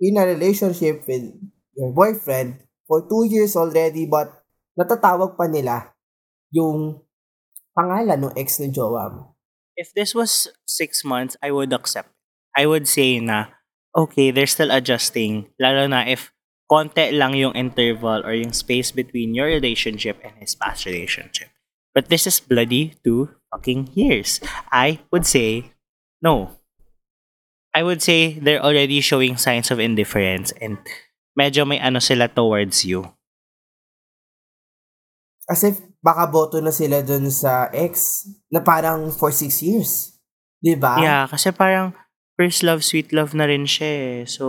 in 0.00 0.16
a 0.16 0.24
relationship 0.24 1.04
with 1.04 1.34
your 1.76 1.92
boyfriend 1.92 2.62
for 2.88 3.04
two 3.04 3.28
years 3.28 3.52
already 3.58 4.08
but 4.08 4.32
natatawag 4.78 5.36
pa 5.36 5.44
nila 5.44 5.92
yung 6.54 7.04
pangalan 7.76 8.30
ng 8.30 8.34
ex 8.38 8.62
ng 8.62 8.72
jowa 8.72 9.12
mo. 9.12 9.36
If 9.76 9.92
this 9.92 10.14
was 10.16 10.48
six 10.64 11.04
months, 11.04 11.36
I 11.42 11.52
would 11.52 11.74
accept. 11.74 12.10
I 12.56 12.66
would 12.66 12.88
say 12.88 13.20
na, 13.20 13.54
okay, 13.94 14.30
they're 14.30 14.50
still 14.50 14.72
adjusting. 14.72 15.52
Lalo 15.60 15.86
na 15.86 16.06
if 16.08 16.32
konti 16.70 17.10
lang 17.10 17.34
yung 17.34 17.50
interval 17.58 18.22
or 18.22 18.30
yung 18.30 18.54
space 18.54 18.94
between 18.94 19.34
your 19.34 19.50
relationship 19.50 20.22
and 20.22 20.38
his 20.38 20.54
past 20.54 20.86
relationship. 20.86 21.50
But 21.90 22.06
this 22.06 22.30
is 22.30 22.38
bloody 22.38 22.94
two 23.02 23.34
fucking 23.50 23.90
years. 23.98 24.38
I 24.70 25.02
would 25.10 25.26
say, 25.26 25.74
no. 26.22 26.54
I 27.74 27.82
would 27.82 27.98
say 27.98 28.38
they're 28.38 28.62
already 28.62 29.02
showing 29.02 29.34
signs 29.34 29.74
of 29.74 29.82
indifference 29.82 30.54
and 30.62 30.78
medyo 31.34 31.66
may 31.66 31.82
ano 31.82 31.98
sila 31.98 32.30
towards 32.30 32.86
you. 32.86 33.10
Kasi 35.50 35.74
baka 35.98 36.30
boto 36.30 36.62
na 36.62 36.70
sila 36.70 37.02
dun 37.02 37.26
sa 37.34 37.66
ex 37.74 38.22
na 38.46 38.62
parang 38.62 39.10
for 39.10 39.34
six 39.34 39.58
years. 39.58 40.14
Di 40.62 40.78
ba? 40.78 41.02
Yeah, 41.02 41.26
kasi 41.26 41.50
parang 41.50 41.98
first 42.38 42.62
love, 42.62 42.86
sweet 42.86 43.10
love 43.10 43.34
na 43.34 43.50
rin 43.50 43.66
siya 43.66 43.90
eh. 43.90 44.18
So, 44.30 44.46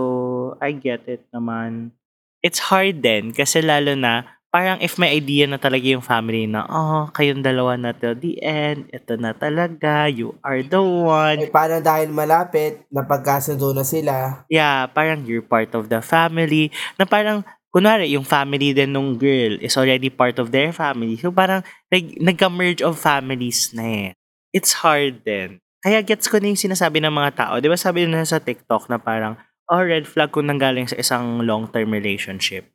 I 0.62 0.70
get 0.78 1.02
it 1.10 1.26
naman. 1.34 1.98
It's 2.42 2.58
hard 2.58 3.06
din 3.06 3.30
kasi 3.30 3.62
lalo 3.62 3.94
na 3.94 4.26
parang 4.52 4.76
if 4.84 5.00
may 5.00 5.16
idea 5.16 5.48
na 5.48 5.56
talaga 5.56 5.88
yung 5.88 6.04
family 6.04 6.44
na, 6.44 6.68
oh, 6.68 7.08
kayong 7.16 7.40
dalawa 7.40 7.80
na 7.80 7.96
till 7.96 8.12
the 8.12 8.36
end, 8.44 8.84
ito 8.92 9.16
na 9.16 9.32
talaga, 9.32 10.12
you 10.12 10.36
are 10.44 10.60
the 10.60 10.82
one. 10.82 11.40
Eh, 11.40 11.48
paano 11.48 11.80
dahil 11.80 12.12
malapit, 12.12 12.84
napagkasundo 12.92 13.72
na 13.72 13.80
sila. 13.80 14.44
Yeah, 14.52 14.92
parang 14.92 15.24
you're 15.24 15.40
part 15.40 15.72
of 15.72 15.88
the 15.88 16.04
family. 16.04 16.68
Na 17.00 17.08
parang, 17.08 17.48
kunwari, 17.72 18.12
yung 18.12 18.28
family 18.28 18.76
din 18.76 18.92
nung 18.92 19.16
girl 19.16 19.56
is 19.64 19.80
already 19.80 20.12
part 20.12 20.36
of 20.36 20.52
their 20.52 20.68
family. 20.76 21.16
So 21.16 21.32
parang, 21.32 21.64
nag, 21.88 22.20
nagka-merge 22.20 22.84
of 22.84 23.00
families 23.00 23.72
na 23.72 23.84
eh. 23.88 24.08
It's 24.52 24.84
hard 24.84 25.24
din. 25.24 25.64
Kaya 25.80 26.04
gets 26.04 26.28
ko 26.28 26.36
na 26.36 26.52
yung 26.52 26.60
sinasabi 26.60 27.00
ng 27.00 27.10
mga 27.10 27.40
tao. 27.40 27.56
Di 27.56 27.72
ba 27.72 27.80
sabi 27.80 28.04
nila 28.04 28.28
sa 28.28 28.36
TikTok 28.36 28.92
na 28.92 29.00
parang, 29.00 29.40
oh, 29.72 29.80
red 29.80 30.04
flag 30.04 30.28
kung 30.28 30.52
nanggaling 30.52 30.84
sa 30.84 31.00
isang 31.00 31.40
long-term 31.40 31.88
relationship. 31.88 32.68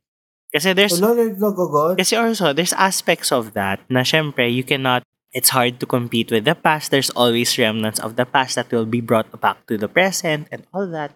Kasi 0.49 0.73
there's, 0.73 0.97
kasi 0.97 2.17
also, 2.17 2.49
there's 2.55 2.73
aspects 2.73 3.29
of 3.29 3.53
that 3.53 3.77
na 3.85 4.01
syempre, 4.01 4.49
you 4.49 4.65
cannot, 4.65 5.05
it's 5.29 5.53
hard 5.53 5.77
to 5.77 5.85
compete 5.85 6.33
with 6.33 6.49
the 6.49 6.57
past. 6.57 6.89
There's 6.89 7.13
always 7.13 7.53
remnants 7.59 8.01
of 8.01 8.17
the 8.17 8.25
past 8.25 8.57
that 8.57 8.71
will 8.73 8.89
be 8.89 9.03
brought 9.03 9.29
back 9.37 9.61
to 9.67 9.77
the 9.77 9.91
present 9.91 10.47
and 10.49 10.65
all 10.73 10.89
that. 10.89 11.13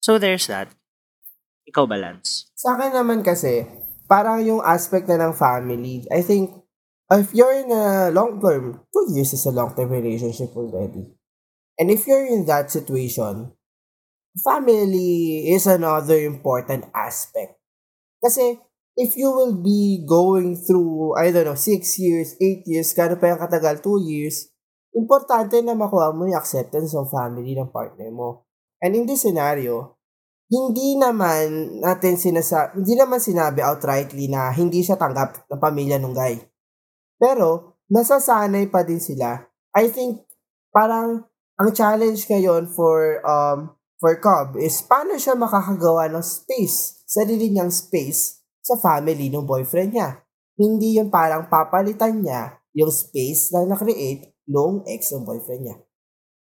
So 0.00 0.16
there's 0.16 0.46
that. 0.48 0.72
Ikaw 1.68 1.84
balance. 1.84 2.48
Sa 2.56 2.78
akin 2.78 2.96
naman 2.96 3.20
kasi, 3.20 3.68
parang 4.08 4.40
yung 4.40 4.64
aspect 4.64 5.10
na 5.10 5.20
ng 5.20 5.36
family, 5.36 6.06
I 6.08 6.24
think, 6.24 6.54
if 7.12 7.34
you're 7.36 7.52
in 7.52 7.68
a 7.68 8.08
long 8.14 8.40
term, 8.40 8.80
two 8.88 9.04
years 9.12 9.34
is 9.34 9.44
a 9.44 9.52
long 9.52 9.76
term 9.76 9.92
relationship 9.92 10.56
already. 10.56 11.12
And 11.76 11.90
if 11.90 12.06
you're 12.06 12.24
in 12.24 12.46
that 12.46 12.70
situation, 12.70 13.52
family 14.42 15.48
is 15.50 15.66
another 15.66 16.18
important 16.22 16.86
aspect. 16.94 17.58
Kasi, 18.18 18.58
if 18.98 19.14
you 19.14 19.30
will 19.30 19.54
be 19.62 20.02
going 20.02 20.58
through, 20.58 21.14
I 21.14 21.30
don't 21.30 21.46
know, 21.46 21.58
six 21.58 21.98
years, 22.02 22.34
eight 22.42 22.66
years, 22.66 22.90
kano 22.94 23.14
pa 23.14 23.30
yung 23.30 23.42
katagal, 23.42 23.78
two 23.78 24.02
years, 24.02 24.50
importante 24.90 25.62
na 25.62 25.78
makuha 25.78 26.10
mo 26.10 26.26
yung 26.26 26.38
acceptance 26.38 26.90
ng 26.90 27.06
family 27.06 27.54
ng 27.54 27.70
partner 27.70 28.10
mo. 28.10 28.48
And 28.82 28.98
in 28.98 29.06
this 29.06 29.22
scenario, 29.22 29.98
hindi 30.48 30.96
naman 30.98 31.78
natin 31.84 32.16
sinasa 32.16 32.72
hindi 32.72 32.96
naman 32.96 33.20
sinabi 33.20 33.60
outrightly 33.60 34.32
na 34.32 34.48
hindi 34.48 34.80
siya 34.80 34.96
tanggap 34.96 35.44
ng 35.46 35.60
pamilya 35.60 36.00
ng 36.00 36.14
guy. 36.16 36.40
Pero, 37.20 37.78
nasasanay 37.90 38.66
pa 38.70 38.82
din 38.82 38.98
sila. 38.98 39.46
I 39.76 39.92
think, 39.92 40.26
parang, 40.74 41.26
ang 41.58 41.70
challenge 41.74 42.26
ngayon 42.26 42.70
for, 42.70 43.22
um, 43.26 43.77
for 43.98 44.14
Cobb 44.22 44.56
is 44.58 44.80
paano 44.86 45.18
siya 45.18 45.34
makakagawa 45.34 46.06
ng 46.10 46.22
space, 46.22 47.02
sarili 47.04 47.50
niyang 47.50 47.74
space 47.74 48.40
sa 48.62 48.78
family 48.78 49.28
ng 49.28 49.44
boyfriend 49.44 49.94
niya. 49.94 50.22
Hindi 50.58 50.98
yung 50.98 51.10
parang 51.10 51.50
papalitan 51.50 52.22
niya 52.22 52.58
yung 52.78 52.94
space 52.94 53.50
na 53.54 53.66
na-create 53.66 54.38
nung 54.46 54.86
ex 54.86 55.10
ng 55.10 55.26
boyfriend 55.26 55.62
niya. 55.66 55.76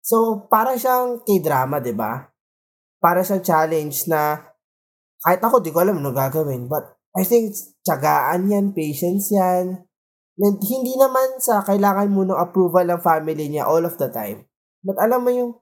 So, 0.05 0.49
para 0.49 0.77
siyang 0.77 1.25
k-drama, 1.25 1.81
di 1.81 1.93
ba? 1.97 2.29
Para 3.01 3.25
siyang 3.25 3.45
challenge 3.45 4.09
na 4.09 4.37
kahit 5.25 5.41
ako, 5.43 5.61
di 5.65 5.73
ko 5.73 5.83
alam 5.83 5.99
ano 6.01 6.13
gagawin. 6.13 6.69
But 6.69 7.01
I 7.17 7.25
think 7.25 7.57
tsagaan 7.83 8.53
yan, 8.53 8.77
patience 8.77 9.33
yan. 9.33 9.89
And 10.39 10.57
hindi 10.63 10.95
naman 10.95 11.43
sa 11.43 11.67
kailangan 11.67 12.15
mo 12.15 12.23
ng 12.23 12.39
approval 12.39 12.87
ng 12.87 13.03
family 13.03 13.51
niya 13.51 13.67
all 13.67 13.83
of 13.83 13.99
the 13.99 14.07
time. 14.07 14.47
But 14.87 15.03
alam 15.03 15.27
mo 15.27 15.31
yung 15.35 15.53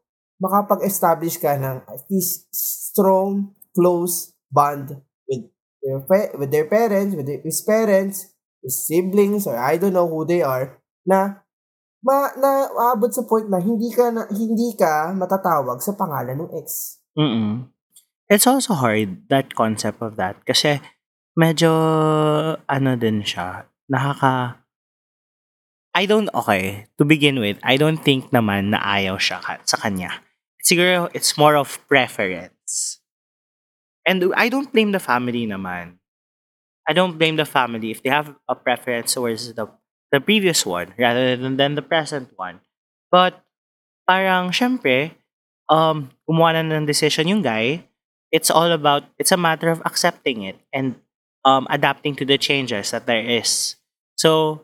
makapag-establish 0.40 1.40
ka 1.40 1.56
ng 1.56 1.84
at 1.88 2.02
least 2.12 2.48
strong, 2.52 3.56
close 3.72 4.32
bond 4.52 5.00
with 5.28 5.48
their, 5.80 5.98
with 6.36 6.50
their 6.52 6.68
parents, 6.68 7.16
with 7.16 7.26
their, 7.26 7.40
his 7.40 7.60
parents, 7.64 8.32
his 8.62 8.76
siblings, 8.86 9.46
or 9.46 9.56
I 9.56 9.76
don't 9.76 9.96
know 9.96 10.08
who 10.08 10.24
they 10.24 10.42
are, 10.42 10.80
na 11.04 11.40
ma, 12.04 12.30
na 12.36 12.68
aabot 12.70 13.12
sa 13.12 13.24
point 13.24 13.48
na 13.48 13.62
hindi 13.62 13.88
ka 13.92 14.12
na, 14.12 14.28
hindi 14.28 14.76
ka 14.76 15.16
matatawag 15.16 15.80
sa 15.80 15.96
pangalan 15.96 16.44
ng 16.44 16.52
ex. 16.56 17.00
Mm. 17.16 17.72
It's 18.26 18.46
also 18.46 18.74
hard 18.74 19.30
that 19.30 19.54
concept 19.54 20.02
of 20.02 20.18
that 20.18 20.42
kasi 20.42 20.82
medyo 21.38 21.70
ano 22.66 22.98
din 22.98 23.22
siya, 23.22 23.70
nakaka 23.86 24.66
I 25.96 26.04
don't, 26.04 26.28
okay, 26.36 26.84
to 27.00 27.08
begin 27.08 27.40
with, 27.40 27.56
I 27.64 27.80
don't 27.80 27.96
think 27.96 28.28
naman 28.28 28.68
na 28.68 28.84
ayaw 28.84 29.16
siya 29.16 29.40
sa 29.40 29.76
kanya. 29.80 30.25
Siguro, 30.66 31.06
it's 31.14 31.38
more 31.38 31.54
of 31.54 31.78
preference. 31.86 32.98
And 34.02 34.34
I 34.34 34.50
don't 34.50 34.72
blame 34.74 34.90
the 34.90 34.98
family 34.98 35.46
naman. 35.46 36.02
I 36.88 36.92
don't 36.92 37.18
blame 37.18 37.36
the 37.38 37.46
family 37.46 37.94
if 37.94 38.02
they 38.02 38.10
have 38.10 38.34
a 38.50 38.54
preference 38.58 39.14
towards 39.14 39.54
the 39.54 39.70
the 40.10 40.18
previous 40.18 40.66
one 40.66 40.94
rather 40.98 41.36
than, 41.36 41.56
than 41.56 41.74
the 41.74 41.82
present 41.82 42.30
one. 42.34 42.62
But, 43.10 43.42
parang, 44.06 44.50
syempre, 44.50 45.18
um, 45.70 46.10
gumawa 46.26 46.54
na 46.54 46.78
ng 46.78 46.86
decision 46.86 47.26
yung 47.26 47.42
guy, 47.42 47.86
it's 48.30 48.50
all 48.50 48.70
about, 48.70 49.02
it's 49.18 49.32
a 49.32 49.38
matter 49.38 49.70
of 49.70 49.82
accepting 49.86 50.42
it 50.42 50.58
and 50.72 50.94
um, 51.44 51.66
adapting 51.70 52.14
to 52.16 52.24
the 52.24 52.38
changes 52.38 52.90
that 52.90 53.06
there 53.06 53.22
is. 53.22 53.76
So, 54.14 54.62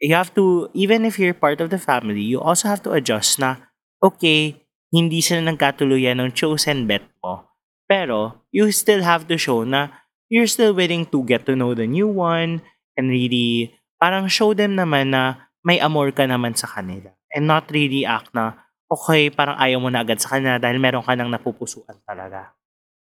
you 0.00 0.14
have 0.14 0.34
to, 0.36 0.68
even 0.72 1.04
if 1.04 1.18
you're 1.18 1.34
part 1.36 1.60
of 1.60 1.70
the 1.70 1.80
family, 1.80 2.20
you 2.20 2.40
also 2.40 2.68
have 2.68 2.82
to 2.84 2.92
adjust 2.92 3.38
na, 3.38 3.56
okay, 4.02 4.65
hindi 4.90 5.22
sila 5.22 5.46
nagkatuluyan 5.50 6.18
ng 6.22 6.30
chosen 6.34 6.86
bet 6.86 7.06
mo. 7.22 7.46
Pero, 7.86 8.46
you 8.50 8.70
still 8.74 9.02
have 9.06 9.30
to 9.30 9.38
show 9.38 9.62
na 9.62 9.94
you're 10.26 10.50
still 10.50 10.74
willing 10.74 11.06
to 11.06 11.22
get 11.22 11.46
to 11.46 11.54
know 11.54 11.74
the 11.74 11.86
new 11.86 12.10
one 12.10 12.62
and 12.98 13.06
really, 13.10 13.70
parang 14.02 14.26
show 14.26 14.52
them 14.54 14.74
naman 14.74 15.14
na 15.14 15.50
may 15.62 15.78
amor 15.78 16.10
ka 16.10 16.26
naman 16.26 16.54
sa 16.54 16.66
kanila. 16.66 17.10
And 17.30 17.46
not 17.46 17.70
really 17.70 18.06
act 18.06 18.34
na, 18.34 18.58
okay, 18.90 19.30
parang 19.30 19.58
ayaw 19.58 19.82
mo 19.82 19.90
na 19.90 20.02
agad 20.02 20.22
sa 20.22 20.38
kanila 20.38 20.58
dahil 20.58 20.78
meron 20.78 21.02
ka 21.02 21.14
nang 21.14 21.30
napupusuan 21.30 21.98
talaga. 22.06 22.54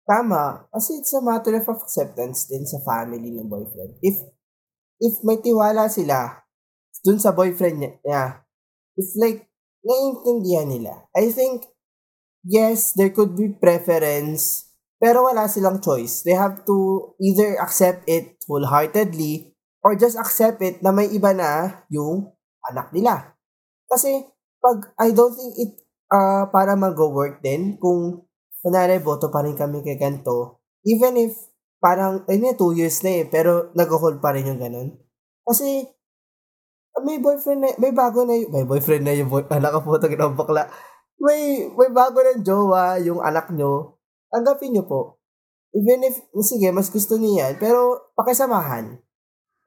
Tama. 0.07 0.71
Kasi 0.71 1.03
it's 1.03 1.12
a 1.12 1.21
matter 1.21 1.57
of 1.57 1.67
acceptance 1.69 2.47
din 2.47 2.62
sa 2.62 2.79
family 2.87 3.33
ng 3.33 3.51
boyfriend. 3.51 3.99
If 4.01 4.17
if 5.03 5.21
may 5.27 5.37
tiwala 5.43 5.91
sila 5.93 6.47
dun 7.05 7.21
sa 7.21 7.35
boyfriend 7.35 8.01
niya, 8.03 8.43
it's 8.97 9.15
like, 9.21 9.47
naiintindihan 9.87 10.66
nila. 10.66 10.94
I 11.14 11.31
think, 11.31 11.70
yes, 12.42 12.92
there 12.99 13.14
could 13.14 13.38
be 13.38 13.55
preference, 13.55 14.66
pero 14.99 15.31
wala 15.31 15.46
silang 15.46 15.79
choice. 15.79 16.27
They 16.27 16.35
have 16.35 16.66
to 16.66 16.77
either 17.22 17.62
accept 17.62 18.11
it 18.11 18.42
wholeheartedly 18.51 19.55
or 19.87 19.94
just 19.94 20.18
accept 20.18 20.59
it 20.66 20.83
na 20.83 20.90
may 20.90 21.07
iba 21.14 21.31
na 21.31 21.83
yung 21.87 22.35
anak 22.66 22.90
nila. 22.90 23.38
Kasi, 23.87 24.27
pag, 24.59 24.90
I 24.99 25.14
don't 25.14 25.31
think 25.38 25.55
it, 25.62 25.72
uh, 26.11 26.51
para 26.51 26.75
mag-work 26.75 27.38
din, 27.38 27.79
kung, 27.79 28.27
kunwari, 28.59 28.99
boto 28.99 29.31
pa 29.31 29.46
rin 29.46 29.55
kami 29.55 29.87
kay 29.87 29.94
ganito, 29.94 30.59
even 30.83 31.14
if, 31.14 31.38
parang, 31.79 32.27
ay 32.27 32.42
na, 32.42 32.59
two 32.59 32.75
years 32.75 32.99
na 33.07 33.22
eh, 33.22 33.25
pero 33.31 33.70
nag-hold 33.79 34.18
pa 34.18 34.35
rin 34.35 34.51
yung 34.51 34.59
ganun. 34.59 34.99
Kasi, 35.46 35.87
may 37.05 37.21
boyfriend 37.21 37.61
na, 37.61 37.69
may 37.77 37.93
bago 37.93 38.25
na, 38.25 38.41
may 38.49 38.65
boyfriend 38.65 39.05
na 39.05 39.13
yung 39.13 39.29
boy, 39.29 39.45
anak 39.53 39.85
po, 39.85 40.01
ng 40.01 40.37
bakla. 40.37 40.69
May, 41.21 41.69
may 41.69 41.91
bago 41.93 42.21
ng 42.21 42.41
jowa, 42.41 42.97
yung 43.01 43.21
anak 43.21 43.53
nyo. 43.53 44.01
Tanggapin 44.33 44.77
nyo 44.77 44.85
po. 44.89 45.01
Even 45.77 46.09
if, 46.09 46.17
sige, 46.41 46.73
mas 46.73 46.89
gusto 46.89 47.21
niya 47.21 47.53
yan, 47.53 47.53
pero 47.61 48.13
pakisamahan. 48.17 48.97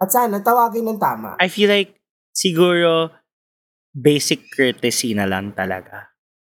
At 0.02 0.10
sana, 0.10 0.42
tawagin 0.42 0.90
ng 0.90 0.98
tama. 0.98 1.38
I 1.38 1.52
feel 1.52 1.70
like, 1.70 2.02
siguro, 2.34 3.14
basic 3.94 4.50
courtesy 4.50 5.14
na 5.14 5.30
lang 5.30 5.54
talaga. 5.54 6.10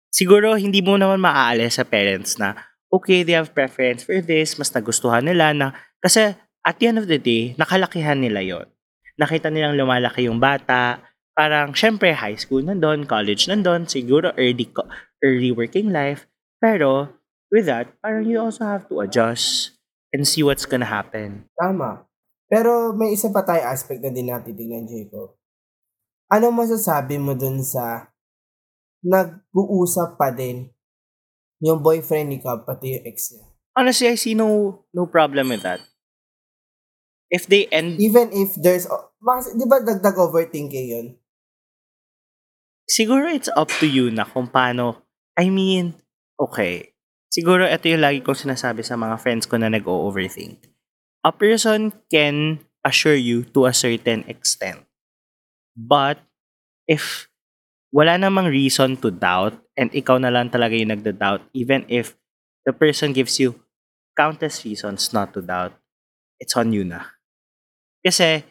Siguro, 0.09 0.57
hindi 0.57 0.81
mo 0.81 0.97
naman 0.97 1.21
maaalis 1.21 1.77
sa 1.77 1.85
parents 1.85 2.41
na, 2.41 2.57
okay, 2.89 3.25
they 3.25 3.37
have 3.37 3.53
preference 3.53 4.05
for 4.05 4.21
this, 4.25 4.57
mas 4.57 4.73
nagustuhan 4.73 5.25
nila 5.25 5.53
na, 5.53 5.77
kasi 6.01 6.33
at 6.65 6.77
the 6.81 6.89
end 6.89 7.01
of 7.01 7.09
the 7.09 7.21
day, 7.21 7.53
nakalakihan 7.61 8.21
nila 8.21 8.41
yon 8.41 8.72
nakita 9.17 9.53
nilang 9.53 9.77
lumalaki 9.77 10.29
yung 10.29 10.41
bata. 10.41 11.01
Parang, 11.33 11.73
syempre, 11.73 12.13
high 12.13 12.37
school 12.37 12.61
nandun, 12.61 13.09
college 13.09 13.49
nandun, 13.49 13.89
siguro 13.89 14.37
early, 14.37 14.69
early 15.25 15.51
working 15.53 15.89
life. 15.89 16.29
Pero, 16.61 17.09
with 17.49 17.67
that, 17.67 17.89
parang 18.05 18.29
you 18.29 18.37
also 18.37 18.65
have 18.69 18.85
to 18.89 19.01
adjust 19.01 19.77
and 20.13 20.29
see 20.29 20.45
what's 20.45 20.69
gonna 20.69 20.89
happen. 20.89 21.49
Tama. 21.57 22.05
Pero 22.53 22.93
may 22.93 23.17
isa 23.17 23.33
pa 23.33 23.41
tayo 23.41 23.65
aspect 23.65 24.05
na 24.05 24.13
din 24.13 24.29
natin 24.29 24.53
tingnan, 24.53 24.85
Jacob. 24.85 25.41
Ano 26.29 26.53
masasabi 26.53 27.17
mo 27.17 27.33
dun 27.33 27.65
sa 27.65 28.13
nag-uusap 29.05 30.21
pa 30.21 30.29
din 30.33 30.69
yung 31.65 31.81
boyfriend 31.81 32.29
ni 32.29 32.39
Cobb 32.41 32.69
pati 32.69 33.01
yung 33.01 33.05
ex 33.09 33.33
niya? 33.33 33.47
Honestly, 33.73 34.09
I 34.13 34.17
see 34.21 34.37
no 34.37 34.85
no 34.93 35.09
problem 35.09 35.49
with 35.49 35.65
that 35.65 35.81
if 37.33 37.49
they 37.49 37.65
end... 37.73 37.97
Even 37.97 38.29
if 38.37 38.53
there's... 38.61 38.85
Di 39.57 39.65
ba 39.65 39.81
dagdag 39.81 40.21
overthinking 40.21 40.87
yun? 40.93 41.07
Siguro 42.85 43.33
it's 43.33 43.49
up 43.57 43.73
to 43.81 43.89
you 43.89 44.13
na 44.13 44.29
kung 44.29 44.53
paano... 44.53 45.01
I 45.33 45.49
mean, 45.49 45.97
okay. 46.37 46.93
Siguro 47.33 47.65
ito 47.65 47.89
yung 47.89 48.05
lagi 48.05 48.21
kong 48.21 48.37
sinasabi 48.37 48.85
sa 48.85 49.01
mga 49.01 49.17
friends 49.17 49.49
ko 49.49 49.57
na 49.57 49.73
nag-o-overthink. 49.73 50.69
A 51.25 51.33
person 51.33 51.97
can 52.13 52.61
assure 52.85 53.17
you 53.17 53.49
to 53.57 53.65
a 53.65 53.73
certain 53.73 54.29
extent. 54.29 54.85
But, 55.73 56.21
if 56.85 57.33
wala 57.93 58.21
namang 58.21 58.53
reason 58.53 59.01
to 59.01 59.09
doubt 59.09 59.57
and 59.77 59.89
ikaw 59.93 60.21
na 60.21 60.29
lang 60.29 60.53
talaga 60.53 60.77
yung 60.77 60.93
nagda-doubt 60.93 61.45
even 61.53 61.85
if 61.89 62.17
the 62.65 62.73
person 62.73 63.13
gives 63.13 63.41
you 63.41 63.57
countless 64.17 64.65
reasons 64.65 65.13
not 65.13 65.33
to 65.33 65.41
doubt, 65.41 65.73
it's 66.37 66.57
on 66.57 66.73
you 66.73 66.85
na. 66.85 67.12
Kasi, 68.03 68.43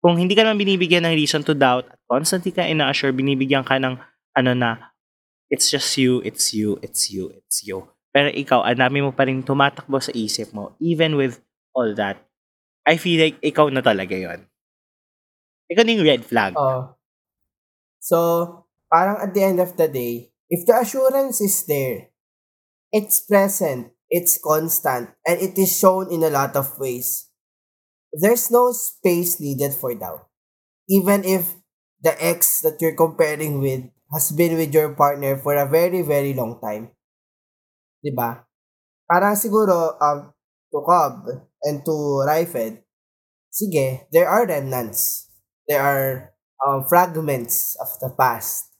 kung 0.00 0.16
hindi 0.16 0.32
ka 0.32 0.46
naman 0.46 0.62
binibigyan 0.62 1.04
ng 1.04 1.18
reason 1.18 1.44
to 1.44 1.52
doubt 1.52 1.84
at 1.90 2.00
constantly 2.08 2.54
ka 2.54 2.64
ina-assure, 2.64 3.12
binibigyan 3.12 3.66
ka 3.66 3.76
ng 3.76 4.00
ano 4.38 4.52
na, 4.56 4.94
it's 5.50 5.68
just 5.68 5.90
you, 5.98 6.22
it's 6.24 6.54
you, 6.54 6.78
it's 6.80 7.10
you, 7.10 7.28
it's 7.34 7.66
you. 7.66 7.84
Pero 8.10 8.30
ikaw, 8.30 8.64
ang 8.64 8.80
dami 8.80 9.02
mo 9.02 9.10
pa 9.12 9.26
rin 9.26 9.42
tumatakbo 9.42 9.98
sa 10.00 10.14
isip 10.14 10.54
mo, 10.54 10.74
even 10.80 11.18
with 11.18 11.42
all 11.74 11.92
that. 11.94 12.18
I 12.86 12.96
feel 12.96 13.20
like 13.20 13.38
ikaw 13.42 13.68
na 13.68 13.84
talaga 13.84 14.16
yon. 14.16 14.46
Ikaw 15.70 15.82
na 15.84 15.92
yung 15.94 16.06
red 16.06 16.22
flag. 16.26 16.54
Oh. 16.56 16.96
So, 18.00 18.16
parang 18.90 19.20
at 19.22 19.36
the 19.36 19.42
end 19.44 19.60
of 19.60 19.76
the 19.76 19.86
day, 19.86 20.34
if 20.50 20.66
the 20.66 20.74
assurance 20.74 21.38
is 21.38 21.66
there, 21.70 22.10
it's 22.90 23.22
present, 23.22 23.94
it's 24.10 24.40
constant, 24.42 25.14
and 25.22 25.36
it 25.38 25.54
is 25.54 25.70
shown 25.70 26.10
in 26.10 26.26
a 26.26 26.32
lot 26.32 26.58
of 26.58 26.74
ways 26.82 27.29
there's 28.12 28.50
no 28.50 28.72
space 28.72 29.40
needed 29.40 29.74
for 29.74 29.94
doubt. 29.94 30.26
Even 30.88 31.24
if 31.24 31.54
the 32.02 32.14
ex 32.22 32.60
that 32.62 32.78
you're 32.80 32.96
comparing 32.96 33.60
with 33.60 33.84
has 34.12 34.32
been 34.32 34.56
with 34.56 34.74
your 34.74 34.94
partner 34.94 35.36
for 35.38 35.54
a 35.54 35.68
very, 35.68 36.02
very 36.02 36.34
long 36.34 36.58
time. 36.60 36.90
Diba? 38.02 38.42
Parang 39.06 39.36
siguro, 39.36 39.94
um, 40.00 40.32
to 40.72 40.78
Cobb 40.86 41.26
and 41.62 41.84
to 41.84 42.24
Raifed, 42.26 42.82
sige, 43.50 44.06
there 44.12 44.28
are 44.28 44.46
remnants. 44.46 45.28
There 45.68 45.82
are 45.82 46.34
um, 46.66 46.84
fragments 46.88 47.76
of 47.78 47.90
the 48.00 48.10
past. 48.14 48.70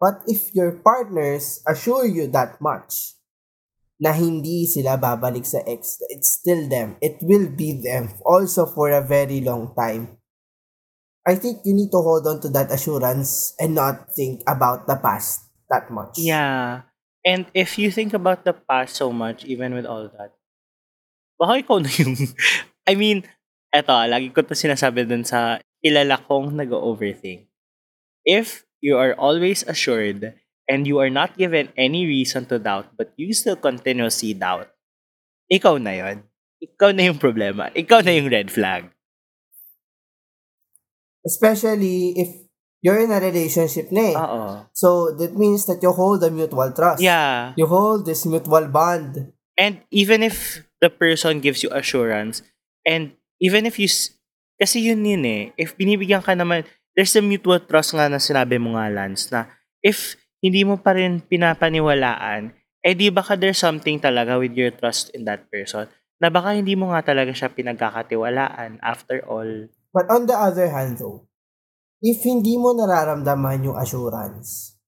But 0.00 0.22
if 0.26 0.54
your 0.54 0.72
partners 0.84 1.62
assure 1.66 2.04
you 2.06 2.28
that 2.28 2.60
much, 2.60 3.15
na 3.96 4.12
hindi 4.12 4.68
sila 4.68 5.00
babalik 5.00 5.44
sa 5.48 5.64
ex. 5.64 6.00
It's 6.12 6.40
still 6.40 6.68
them. 6.68 7.00
It 7.00 7.20
will 7.24 7.48
be 7.48 7.72
them 7.76 8.12
also 8.24 8.68
for 8.68 8.92
a 8.92 9.04
very 9.04 9.40
long 9.40 9.72
time. 9.72 10.20
I 11.26 11.34
think 11.34 11.66
you 11.66 11.74
need 11.74 11.90
to 11.90 11.98
hold 11.98 12.22
on 12.30 12.38
to 12.46 12.48
that 12.54 12.70
assurance 12.70 13.56
and 13.58 13.74
not 13.74 14.14
think 14.14 14.46
about 14.46 14.86
the 14.86 14.94
past 14.94 15.50
that 15.66 15.90
much. 15.90 16.22
Yeah. 16.22 16.86
And 17.26 17.50
if 17.50 17.74
you 17.74 17.90
think 17.90 18.14
about 18.14 18.46
the 18.46 18.54
past 18.54 18.94
so 18.94 19.10
much, 19.10 19.42
even 19.42 19.74
with 19.74 19.82
all 19.82 20.06
that, 20.06 20.38
baka 21.34 21.66
ikaw 21.66 21.82
na 21.82 21.90
yung... 21.90 22.14
I 22.86 22.94
mean, 22.94 23.26
eto, 23.74 23.98
lagi 24.06 24.30
ko 24.30 24.46
to 24.46 24.54
sinasabi 24.54 25.02
dun 25.02 25.26
sa 25.26 25.58
kilala 25.82 26.22
kong 26.22 26.54
nag-overthink. 26.54 27.50
If 28.22 28.62
you 28.78 28.94
are 28.94 29.18
always 29.18 29.66
assured 29.66 30.38
and 30.66 30.86
you 30.86 30.98
are 30.98 31.10
not 31.10 31.38
given 31.38 31.70
any 31.78 32.06
reason 32.06 32.46
to 32.46 32.58
doubt 32.58 32.92
but 32.98 33.14
you 33.16 33.32
still 33.32 33.56
continuously 33.56 34.34
doubt, 34.34 34.70
ikaw 35.50 35.78
na 35.78 35.94
yon. 35.94 36.26
Ikaw 36.56 36.90
na 36.96 37.12
yung 37.12 37.20
problema. 37.20 37.68
Ikaw 37.76 38.00
na 38.00 38.12
yung 38.16 38.32
red 38.32 38.48
flag. 38.48 38.88
Especially 41.26 42.16
if 42.16 42.46
you're 42.80 43.02
in 43.02 43.12
a 43.12 43.20
relationship 43.20 43.92
na 43.92 44.02
eh. 44.02 44.16
Oo. 44.16 44.42
So, 44.72 45.12
that 45.18 45.34
means 45.34 45.66
that 45.66 45.82
you 45.82 45.92
hold 45.92 46.22
a 46.24 46.30
mutual 46.30 46.70
trust. 46.72 47.02
Yeah. 47.02 47.52
You 47.58 47.66
hold 47.66 48.06
this 48.06 48.24
mutual 48.24 48.70
bond. 48.70 49.36
And 49.58 49.82
even 49.90 50.22
if 50.22 50.64
the 50.80 50.88
person 50.88 51.40
gives 51.40 51.66
you 51.66 51.70
assurance, 51.72 52.46
and 52.86 53.16
even 53.42 53.66
if 53.66 53.76
you, 53.76 53.88
kasi 54.56 54.80
yun 54.80 55.04
yun 55.04 55.24
eh, 55.26 55.42
if 55.60 55.76
binibigyan 55.76 56.24
ka 56.24 56.32
naman, 56.32 56.64
there's 56.94 57.16
a 57.16 57.24
mutual 57.24 57.60
trust 57.60 57.92
nga 57.92 58.08
na 58.08 58.22
sinabi 58.22 58.56
mo 58.56 58.76
nga, 58.76 58.88
Lance, 58.88 59.28
na 59.28 59.50
if 59.84 60.16
hindi 60.46 60.62
mo 60.62 60.78
pa 60.78 60.94
rin 60.94 61.18
pinapaniwalaan, 61.18 62.54
eh 62.86 62.94
di 62.94 63.10
baka 63.10 63.34
there's 63.34 63.58
something 63.58 63.98
talaga 63.98 64.38
with 64.38 64.54
your 64.54 64.70
trust 64.70 65.10
in 65.10 65.26
that 65.26 65.50
person, 65.50 65.90
na 66.22 66.30
baka 66.30 66.54
hindi 66.54 66.78
mo 66.78 66.94
nga 66.94 67.02
talaga 67.02 67.34
siya 67.34 67.50
pinagkakatiwalaan 67.50 68.78
after 68.78 69.26
all. 69.26 69.66
But 69.90 70.06
on 70.06 70.30
the 70.30 70.38
other 70.38 70.70
hand 70.70 71.02
though, 71.02 71.26
if 71.98 72.22
hindi 72.22 72.54
mo 72.54 72.72
nararamdaman 72.72 73.66
yung 73.66 73.76
assurance, 73.76 74.78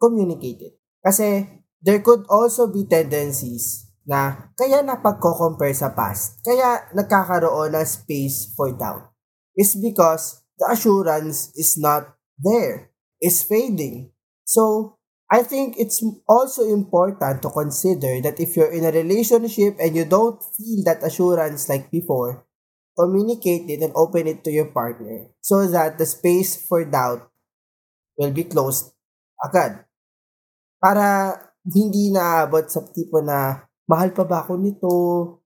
communicate 0.00 0.72
it. 0.72 0.74
Kasi 1.04 1.44
there 1.78 2.00
could 2.02 2.24
also 2.32 2.70
be 2.72 2.88
tendencies 2.88 3.86
na 4.08 4.50
kaya 4.56 4.80
napagko-compare 4.80 5.76
sa 5.76 5.92
past, 5.92 6.40
kaya 6.40 6.88
nagkakaroon 6.96 7.76
ng 7.76 7.84
space 7.84 8.50
for 8.56 8.72
doubt. 8.72 9.12
Is 9.58 9.76
because 9.76 10.46
the 10.56 10.70
assurance 10.70 11.52
is 11.58 11.76
not 11.76 12.14
there. 12.38 12.94
It's 13.18 13.42
fading. 13.42 14.14
So, 14.48 14.96
I 15.28 15.44
think 15.44 15.76
it's 15.76 16.00
also 16.24 16.64
important 16.72 17.44
to 17.44 17.52
consider 17.52 18.16
that 18.24 18.40
if 18.40 18.56
you're 18.56 18.72
in 18.72 18.88
a 18.88 18.96
relationship 18.96 19.76
and 19.76 19.92
you 19.92 20.08
don't 20.08 20.40
feel 20.40 20.80
that 20.88 21.04
assurance 21.04 21.68
like 21.68 21.92
before, 21.92 22.48
communicate 22.96 23.68
it 23.68 23.84
and 23.84 23.92
open 23.92 24.24
it 24.24 24.40
to 24.42 24.50
your 24.50 24.72
partner 24.72 25.28
so 25.44 25.68
that 25.68 26.00
the 26.00 26.08
space 26.08 26.56
for 26.56 26.80
doubt 26.88 27.28
will 28.16 28.32
be 28.32 28.48
closed 28.48 28.96
agad. 29.44 29.84
Para 30.80 31.36
hindi 31.68 32.08
naabot 32.08 32.64
sa 32.64 32.80
tipo 32.88 33.20
na 33.20 33.68
mahal 33.84 34.16
pa 34.16 34.24
ba 34.24 34.48
ako 34.48 34.56
nito 34.56 34.90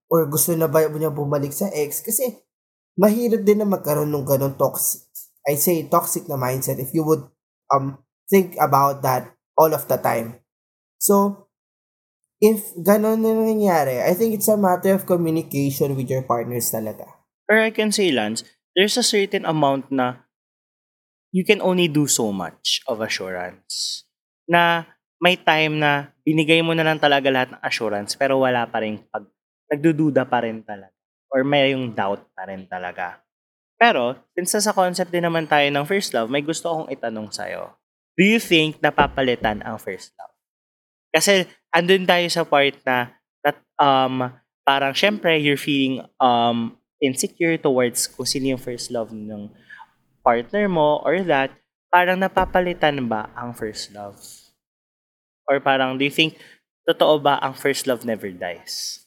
or 0.07 0.31
gusto 0.31 0.55
na 0.55 0.71
ba 0.71 0.87
niya 0.87 1.11
bumalik 1.11 1.51
sa 1.51 1.67
ex 1.75 2.07
kasi 2.07 2.39
mahirap 2.95 3.43
din 3.43 3.65
na 3.65 3.67
magkaroon 3.67 4.13
ng 4.13 4.29
ganong 4.29 4.55
toxic 4.55 5.03
I 5.43 5.59
say 5.59 5.89
toxic 5.91 6.31
na 6.31 6.39
mindset 6.39 6.79
if 6.79 6.95
you 6.95 7.03
would 7.03 7.27
um 7.73 7.99
think 8.33 8.57
about 8.57 9.05
that 9.05 9.37
all 9.61 9.77
of 9.77 9.85
the 9.93 10.01
time. 10.01 10.41
So, 10.97 11.45
if 12.41 12.73
ganon 12.81 13.21
na 13.21 13.37
nangyayari, 13.37 14.01
I 14.01 14.17
think 14.17 14.33
it's 14.33 14.49
a 14.49 14.57
matter 14.57 14.97
of 14.97 15.05
communication 15.05 15.93
with 15.93 16.09
your 16.09 16.25
partners 16.25 16.73
talaga. 16.73 17.05
Or 17.53 17.61
I 17.61 17.69
can 17.69 17.93
say, 17.93 18.09
Lance, 18.09 18.49
there's 18.73 18.97
a 18.97 19.05
certain 19.05 19.45
amount 19.45 19.93
na 19.93 20.25
you 21.29 21.45
can 21.45 21.61
only 21.61 21.93
do 21.93 22.09
so 22.09 22.33
much 22.33 22.81
of 22.89 23.05
assurance. 23.05 24.09
Na 24.49 24.89
may 25.21 25.37
time 25.37 25.77
na 25.77 26.17
binigay 26.25 26.65
mo 26.65 26.73
na 26.73 26.89
lang 26.89 26.97
talaga 26.97 27.29
lahat 27.29 27.53
ng 27.53 27.63
assurance 27.63 28.17
pero 28.17 28.41
wala 28.41 28.65
pa 28.67 28.81
rin 28.83 28.99
pag 29.13 29.29
nagdududa 29.69 30.25
pa 30.25 30.41
rin 30.43 30.65
talaga. 30.65 30.97
Or 31.33 31.45
may 31.45 31.73
yung 31.73 31.93
doubt 31.97 32.29
pa 32.37 32.45
rin 32.49 32.69
talaga. 32.69 33.21
Pero, 33.81 34.15
since 34.37 34.61
sa 34.63 34.77
concept 34.77 35.11
din 35.11 35.25
naman 35.25 35.49
tayo 35.49 35.67
ng 35.73 35.89
first 35.89 36.13
love, 36.13 36.29
may 36.29 36.45
gusto 36.45 36.71
akong 36.71 36.89
itanong 36.93 37.33
sa'yo. 37.33 37.82
Do 38.17 38.23
you 38.25 38.39
think 38.39 38.81
napapalitan 38.85 39.65
ang 39.65 39.81
first 39.81 40.13
love? 40.21 40.35
Kasi 41.13 41.49
andun 41.73 42.05
tayo 42.05 42.27
sa 42.29 42.45
part 42.45 42.77
na 42.85 43.13
that 43.41 43.57
um 43.81 44.33
parang 44.63 44.93
syempre 44.93 45.41
you're 45.41 45.61
feeling 45.61 46.05
um 46.21 46.77
insecure 47.03 47.59
towards 47.59 48.07
kung 48.07 48.29
sino 48.29 48.55
yung 48.55 48.63
first 48.63 48.93
love 48.95 49.11
ng 49.11 49.51
partner 50.23 50.71
mo 50.71 51.03
or 51.03 51.25
that 51.27 51.51
parang 51.91 52.21
napapalitan 52.21 53.11
ba 53.11 53.29
ang 53.35 53.53
first 53.53 53.91
love? 53.93 54.17
Or 55.51 55.59
parang 55.59 55.99
do 55.99 56.07
you 56.07 56.15
think 56.15 56.39
totoo 56.87 57.19
ba 57.21 57.37
ang 57.43 57.53
first 57.53 57.85
love 57.91 58.07
never 58.07 58.31
dies? 58.31 59.05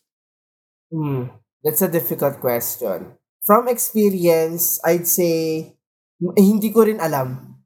Hmm, 0.92 1.34
that's 1.64 1.82
a 1.82 1.90
difficult 1.90 2.38
question. 2.44 3.18
From 3.46 3.70
experience, 3.70 4.82
I'd 4.86 5.10
say 5.10 5.70
hindi 6.38 6.70
ko 6.70 6.86
rin 6.86 7.02
alam. 7.02 7.62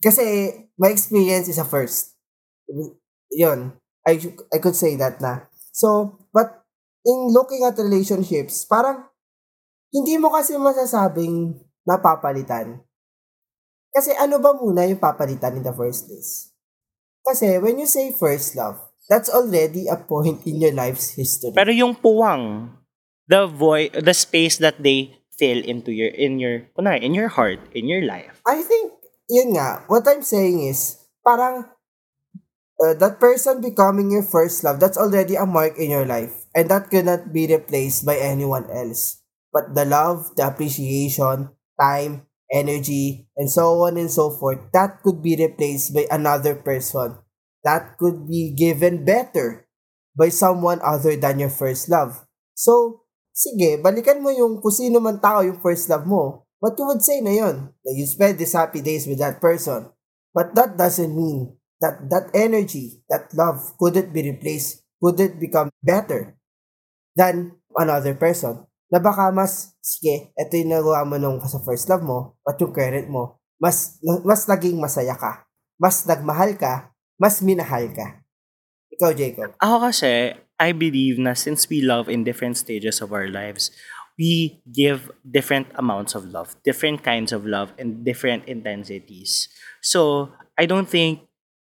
Kasi 0.00 0.52
my 0.78 0.90
experience 0.90 1.48
is 1.48 1.58
a 1.58 1.64
first. 1.64 2.14
Yun. 3.30 3.74
I, 4.06 4.20
I 4.52 4.58
could 4.58 4.76
say 4.76 4.96
that 4.96 5.20
na. 5.20 5.48
So, 5.72 6.18
but 6.32 6.64
in 7.04 7.32
looking 7.32 7.64
at 7.64 7.78
relationships, 7.78 8.64
parang 8.64 9.08
hindi 9.92 10.18
mo 10.18 10.30
kasi 10.30 10.58
masasabing 10.58 11.58
napapalitan. 11.86 12.82
Kasi 13.94 14.10
ano 14.18 14.42
ba 14.42 14.52
muna 14.58 14.90
yung 14.90 14.98
papalitan 14.98 15.54
in 15.54 15.62
the 15.62 15.72
first 15.72 16.10
place? 16.10 16.50
Kasi 17.22 17.62
when 17.62 17.78
you 17.78 17.86
say 17.86 18.10
first 18.10 18.58
love, 18.58 18.76
that's 19.08 19.30
already 19.30 19.86
a 19.86 19.96
point 19.96 20.42
in 20.44 20.60
your 20.60 20.74
life's 20.74 21.14
history. 21.14 21.54
Pero 21.54 21.70
yung 21.70 21.94
puwang, 21.94 22.74
the 23.30 23.46
void, 23.46 23.94
the 23.94 24.12
space 24.12 24.58
that 24.58 24.82
they 24.82 25.14
fill 25.38 25.62
into 25.62 25.90
your 25.94 26.10
in 26.10 26.38
your 26.42 26.66
kunwari, 26.74 27.02
in 27.02 27.14
your 27.14 27.30
heart, 27.30 27.62
in 27.72 27.86
your 27.86 28.02
life. 28.02 28.42
I 28.46 28.62
think, 28.66 28.92
yun 29.34 29.58
nga, 29.58 29.82
what 29.90 30.06
I'm 30.06 30.22
saying 30.22 30.62
is, 30.62 31.02
parang, 31.26 31.66
uh, 32.78 32.94
that 32.94 33.18
person 33.18 33.58
becoming 33.58 34.14
your 34.14 34.22
first 34.22 34.62
love, 34.62 34.78
that's 34.78 34.98
already 34.98 35.34
a 35.34 35.46
mark 35.46 35.74
in 35.78 35.90
your 35.90 36.06
life. 36.06 36.46
And 36.54 36.70
that 36.70 36.90
cannot 36.90 37.34
be 37.34 37.50
replaced 37.50 38.06
by 38.06 38.16
anyone 38.22 38.70
else. 38.70 39.18
But 39.50 39.74
the 39.74 39.84
love, 39.84 40.34
the 40.38 40.46
appreciation, 40.46 41.50
time, 41.78 42.26
energy, 42.50 43.26
and 43.36 43.50
so 43.50 43.86
on 43.86 43.98
and 43.98 44.10
so 44.10 44.30
forth, 44.30 44.58
that 44.72 45.02
could 45.02 45.22
be 45.22 45.34
replaced 45.34 45.94
by 45.94 46.06
another 46.10 46.54
person. 46.54 47.18
That 47.66 47.98
could 47.98 48.28
be 48.28 48.54
given 48.54 49.04
better 49.04 49.66
by 50.14 50.30
someone 50.30 50.78
other 50.84 51.16
than 51.16 51.42
your 51.42 51.50
first 51.50 51.90
love. 51.90 52.22
So, 52.54 53.02
sige, 53.34 53.82
balikan 53.82 54.22
mo 54.22 54.30
yung 54.30 54.62
kung 54.62 54.74
sino 54.74 55.02
man 55.02 55.18
tao 55.18 55.42
yung 55.42 55.58
first 55.58 55.90
love 55.90 56.06
mo. 56.06 56.46
What 56.60 56.78
you 56.78 56.86
would 56.86 57.02
say 57.02 57.20
na 57.20 57.30
yun, 57.30 57.56
that 57.84 57.94
you 57.94 58.06
spend 58.06 58.38
these 58.38 58.54
happy 58.54 58.80
days 58.80 59.06
with 59.06 59.18
that 59.18 59.40
person. 59.40 59.90
But 60.34 60.54
that 60.58 60.74
doesn't 60.74 61.14
mean 61.14 61.54
that 61.80 62.10
that 62.10 62.32
energy, 62.34 63.04
that 63.08 63.30
love 63.36 63.76
couldn't 63.78 64.10
be 64.10 64.24
replaced, 64.24 64.82
couldn't 64.98 65.38
become 65.38 65.70
better 65.82 66.34
than 67.14 67.58
another 67.76 68.14
person. 68.16 68.66
Na 68.90 68.98
baka 69.02 69.30
mas, 69.34 69.74
sige, 69.82 70.30
ito 70.34 70.52
yung 70.54 70.70
nagawa 70.70 71.02
mo 71.04 71.16
nung 71.18 71.42
sa 71.44 71.58
first 71.62 71.90
love 71.90 72.02
mo, 72.02 72.38
at 72.46 72.58
yung 72.62 72.72
current 72.74 73.10
mo, 73.10 73.42
mas, 73.58 73.98
mas 74.22 74.46
naging 74.46 74.78
masaya 74.78 75.18
ka. 75.18 75.46
Mas 75.78 76.06
nagmahal 76.06 76.54
ka, 76.54 76.94
mas 77.18 77.42
minahal 77.42 77.90
ka. 77.90 78.22
Ikaw, 78.94 79.10
Jacob. 79.14 79.50
Ako 79.58 79.90
kasi, 79.90 80.38
I 80.62 80.70
believe 80.70 81.18
na 81.18 81.34
since 81.34 81.66
we 81.66 81.82
love 81.82 82.06
in 82.06 82.22
different 82.22 82.54
stages 82.54 83.02
of 83.02 83.10
our 83.10 83.26
lives, 83.26 83.74
we 84.18 84.62
give 84.70 85.10
different 85.26 85.68
amounts 85.74 86.14
of 86.14 86.24
love, 86.26 86.54
different 86.64 87.02
kinds 87.02 87.32
of 87.32 87.46
love, 87.46 87.72
and 87.78 88.04
different 88.04 88.46
intensities. 88.46 89.48
So, 89.82 90.30
I 90.58 90.66
don't 90.66 90.88
think, 90.88 91.26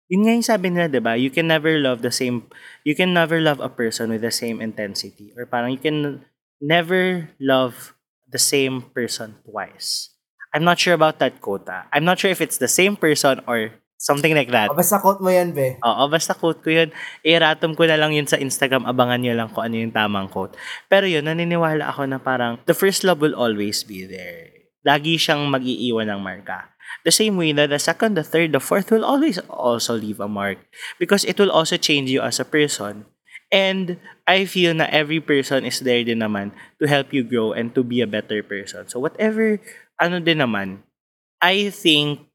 yun 0.09 0.25
nga 0.25 0.33
yung 0.33 0.47
sabi 0.47 0.71
nila, 0.71 0.89
di 0.89 1.01
ba? 1.01 1.17
You 1.17 1.31
can 1.31 1.47
never 1.47 1.79
love 1.79 2.03
the 2.03 2.11
same, 2.11 2.49
you 2.85 2.95
can 2.97 3.13
never 3.13 3.41
love 3.41 3.61
a 3.61 3.69
person 3.69 4.11
with 4.11 4.23
the 4.23 4.33
same 4.33 4.61
intensity. 4.61 5.33
Or 5.37 5.45
parang 5.47 5.73
you 5.73 5.79
can 5.83 6.25
never 6.61 7.31
love 7.41 7.95
the 8.31 8.39
same 8.41 8.83
person 8.95 9.37
twice. 9.45 10.11
I'm 10.55 10.65
not 10.65 10.79
sure 10.79 10.95
about 10.95 11.19
that 11.21 11.41
quote. 11.41 11.69
ah. 11.69 11.87
I'm 11.93 12.05
not 12.05 12.19
sure 12.19 12.31
if 12.31 12.41
it's 12.41 12.59
the 12.59 12.69
same 12.69 12.97
person 12.97 13.41
or 13.47 13.71
something 14.01 14.33
like 14.33 14.49
that. 14.49 14.73
O, 14.73 14.75
basta 14.75 14.97
quote 14.97 15.21
mo 15.21 15.29
yan, 15.29 15.53
be. 15.53 15.77
Oo, 15.85 16.09
basta 16.09 16.33
quote 16.33 16.65
ko 16.65 16.73
yun. 16.73 16.89
I-ratom 17.21 17.77
ko 17.77 17.85
na 17.85 18.01
lang 18.01 18.17
yun 18.17 18.25
sa 18.25 18.41
Instagram. 18.41 18.89
Abangan 18.89 19.21
nyo 19.21 19.37
lang 19.37 19.53
kung 19.53 19.69
ano 19.69 19.77
yung 19.77 19.93
tamang 19.93 20.33
quote. 20.33 20.57
Pero 20.89 21.05
yun, 21.05 21.29
naniniwala 21.29 21.85
ako 21.93 22.09
na 22.09 22.17
parang 22.17 22.57
the 22.65 22.73
first 22.73 23.05
love 23.05 23.21
will 23.21 23.37
always 23.37 23.85
be 23.85 24.09
there. 24.09 24.49
Lagi 24.81 25.21
siyang 25.21 25.53
mag-iiwan 25.53 26.09
ng 26.09 26.25
marka. 26.25 26.73
The 27.05 27.13
same 27.13 27.37
way 27.37 27.53
na 27.53 27.69
the 27.69 27.77
second, 27.77 28.17
the 28.17 28.25
third, 28.25 28.57
the 28.57 28.65
fourth 28.65 28.89
will 28.89 29.05
always 29.05 29.37
also 29.53 29.93
leave 29.93 30.19
a 30.19 30.27
mark. 30.27 30.57
Because 30.97 31.29
it 31.29 31.37
will 31.37 31.53
also 31.53 31.77
change 31.77 32.09
you 32.09 32.25
as 32.25 32.41
a 32.41 32.49
person. 32.49 33.05
And 33.53 34.01
I 34.25 34.49
feel 34.49 34.73
na 34.73 34.89
every 34.89 35.21
person 35.21 35.69
is 35.69 35.83
there 35.85 36.01
din 36.07 36.25
naman 36.25 36.57
to 36.81 36.89
help 36.89 37.13
you 37.13 37.27
grow 37.27 37.53
and 37.53 37.75
to 37.77 37.83
be 37.83 38.01
a 38.01 38.09
better 38.09 38.41
person. 38.47 38.87
So 38.87 39.03
whatever, 39.03 39.59
ano 39.99 40.23
din 40.23 40.39
naman, 40.39 40.87
I 41.43 41.75
think 41.75 42.30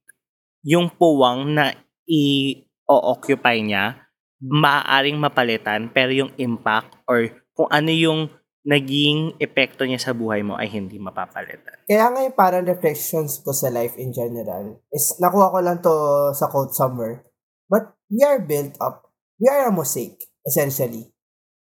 yung 0.65 0.89
puwang 0.89 1.53
na 1.53 1.77
i-occupy 2.09 3.61
niya, 3.61 4.01
maaaring 4.41 5.21
mapalitan, 5.21 5.93
pero 5.93 6.09
yung 6.09 6.33
impact 6.41 6.97
or 7.05 7.29
kung 7.53 7.69
ano 7.69 7.93
yung 7.93 8.33
naging 8.65 9.37
epekto 9.37 9.85
niya 9.85 10.01
sa 10.01 10.17
buhay 10.17 10.41
mo 10.41 10.57
ay 10.57 10.65
hindi 10.73 10.97
mapapalitan. 10.97 11.85
Kaya 11.85 12.09
nga 12.09 12.19
yung 12.25 12.33
parang 12.33 12.65
reflections 12.65 13.45
ko 13.45 13.53
sa 13.53 13.69
life 13.69 13.93
in 14.01 14.09
general 14.09 14.81
is 14.89 15.13
nakuha 15.21 15.53
ko 15.53 15.57
lang 15.61 15.77
to 15.85 15.93
sa 16.33 16.49
quote 16.49 16.73
somewhere. 16.73 17.29
But 17.69 17.93
we 18.09 18.25
are 18.25 18.41
built 18.41 18.73
up. 18.81 19.13
We 19.37 19.53
are 19.53 19.69
a 19.69 19.73
mosaic, 19.73 20.17
essentially. 20.41 21.13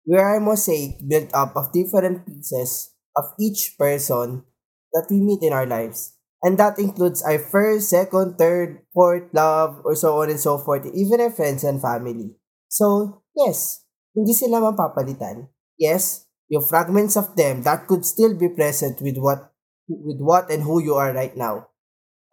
We 0.03 0.19
are 0.19 0.43
a 0.43 0.43
mosaic 0.43 0.99
built 1.07 1.31
up 1.31 1.55
of 1.55 1.71
different 1.71 2.27
pieces 2.27 2.99
of 3.15 3.31
each 3.39 3.79
person 3.79 4.43
that 4.91 5.07
we 5.07 5.23
meet 5.23 5.47
in 5.47 5.55
our 5.55 5.71
lives. 5.71 6.18
And 6.43 6.59
that 6.59 6.79
includes 6.79 7.23
our 7.27 7.39
first, 7.39 7.91
second, 7.91 8.39
third, 8.39 8.87
fourth 8.95 9.27
love, 9.35 9.83
or 9.83 9.95
so 9.99 10.23
on 10.23 10.31
and 10.31 10.39
so 10.39 10.59
forth, 10.59 10.87
even 10.95 11.21
our 11.21 11.35
friends 11.35 11.65
and 11.65 11.83
family. 11.83 12.39
So, 12.71 13.21
yes, 13.35 13.83
hindi 14.15 14.33
sila 14.33 14.63
mapapalitan. 14.63 15.51
Yes, 15.75 16.31
yung 16.47 16.63
fragments 16.63 17.19
of 17.19 17.35
them 17.35 17.63
that 17.67 17.91
could 17.91 18.07
still 18.07 18.39
be 18.39 18.49
present 18.49 19.03
with 19.03 19.19
what 19.19 19.51
with 19.89 20.21
what 20.21 20.51
and 20.53 20.63
who 20.63 20.79
you 20.83 20.95
are 20.95 21.13
right 21.13 21.35
now. 21.37 21.69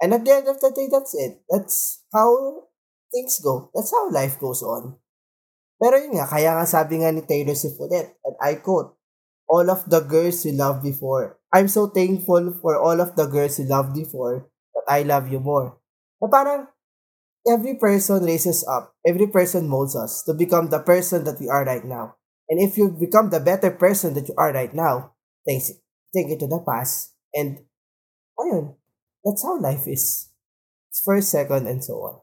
And 0.02 0.14
at 0.14 0.26
the 0.26 0.44
end 0.44 0.48
of 0.48 0.60
the 0.60 0.72
day, 0.76 0.88
that's 0.92 1.16
it. 1.16 1.42
That's 1.48 2.04
how 2.12 2.68
things 3.12 3.40
go. 3.40 3.72
That's 3.74 3.92
how 3.92 4.12
life 4.12 4.40
goes 4.40 4.62
on. 4.62 5.00
Pero 5.80 6.00
yun 6.00 6.20
nga, 6.20 6.28
kaya 6.28 6.56
nga 6.56 6.68
sabi 6.68 7.00
nga 7.04 7.12
ni 7.12 7.24
Taylor 7.24 7.56
Swift 7.56 7.80
ulit, 7.80 8.16
and 8.24 8.36
I 8.40 8.60
quote, 8.60 8.95
all 9.48 9.70
of 9.70 9.86
the 9.90 10.02
girls 10.02 10.46
you 10.46 10.54
loved 10.54 10.84
before. 10.84 11.38
I'm 11.54 11.68
so 11.68 11.88
thankful 11.88 12.58
for 12.62 12.78
all 12.78 13.00
of 13.00 13.16
the 13.16 13.26
girls 13.26 13.60
you 13.60 13.66
loved 13.66 13.96
before, 13.96 14.50
but 14.74 14.84
I 14.90 15.04
love 15.04 15.32
you 15.32 15.40
more. 15.40 15.78
Na 16.22 16.28
parang, 16.28 16.68
every 17.48 17.78
person 17.78 18.26
raises 18.26 18.66
up. 18.68 18.94
Every 19.06 19.28
person 19.28 19.70
molds 19.70 19.96
us 19.96 20.24
to 20.26 20.34
become 20.34 20.70
the 20.70 20.82
person 20.82 21.24
that 21.24 21.40
we 21.40 21.48
are 21.48 21.64
right 21.64 21.86
now. 21.86 22.18
And 22.50 22.62
if 22.62 22.78
you 22.78 22.90
become 22.90 23.30
the 23.30 23.40
better 23.40 23.72
person 23.72 24.14
that 24.14 24.28
you 24.28 24.36
are 24.38 24.54
right 24.54 24.74
now, 24.74 25.14
thanks, 25.48 25.72
take 26.14 26.30
it 26.30 26.40
to 26.42 26.48
the 26.48 26.62
past. 26.62 27.14
And, 27.34 27.66
ayun, 28.38 28.76
that's 29.24 29.44
how 29.44 29.58
life 29.60 29.88
is. 29.88 30.30
It's 30.90 31.02
first, 31.06 31.30
second, 31.30 31.68
and 31.68 31.84
so 31.84 31.94
on. 32.02 32.16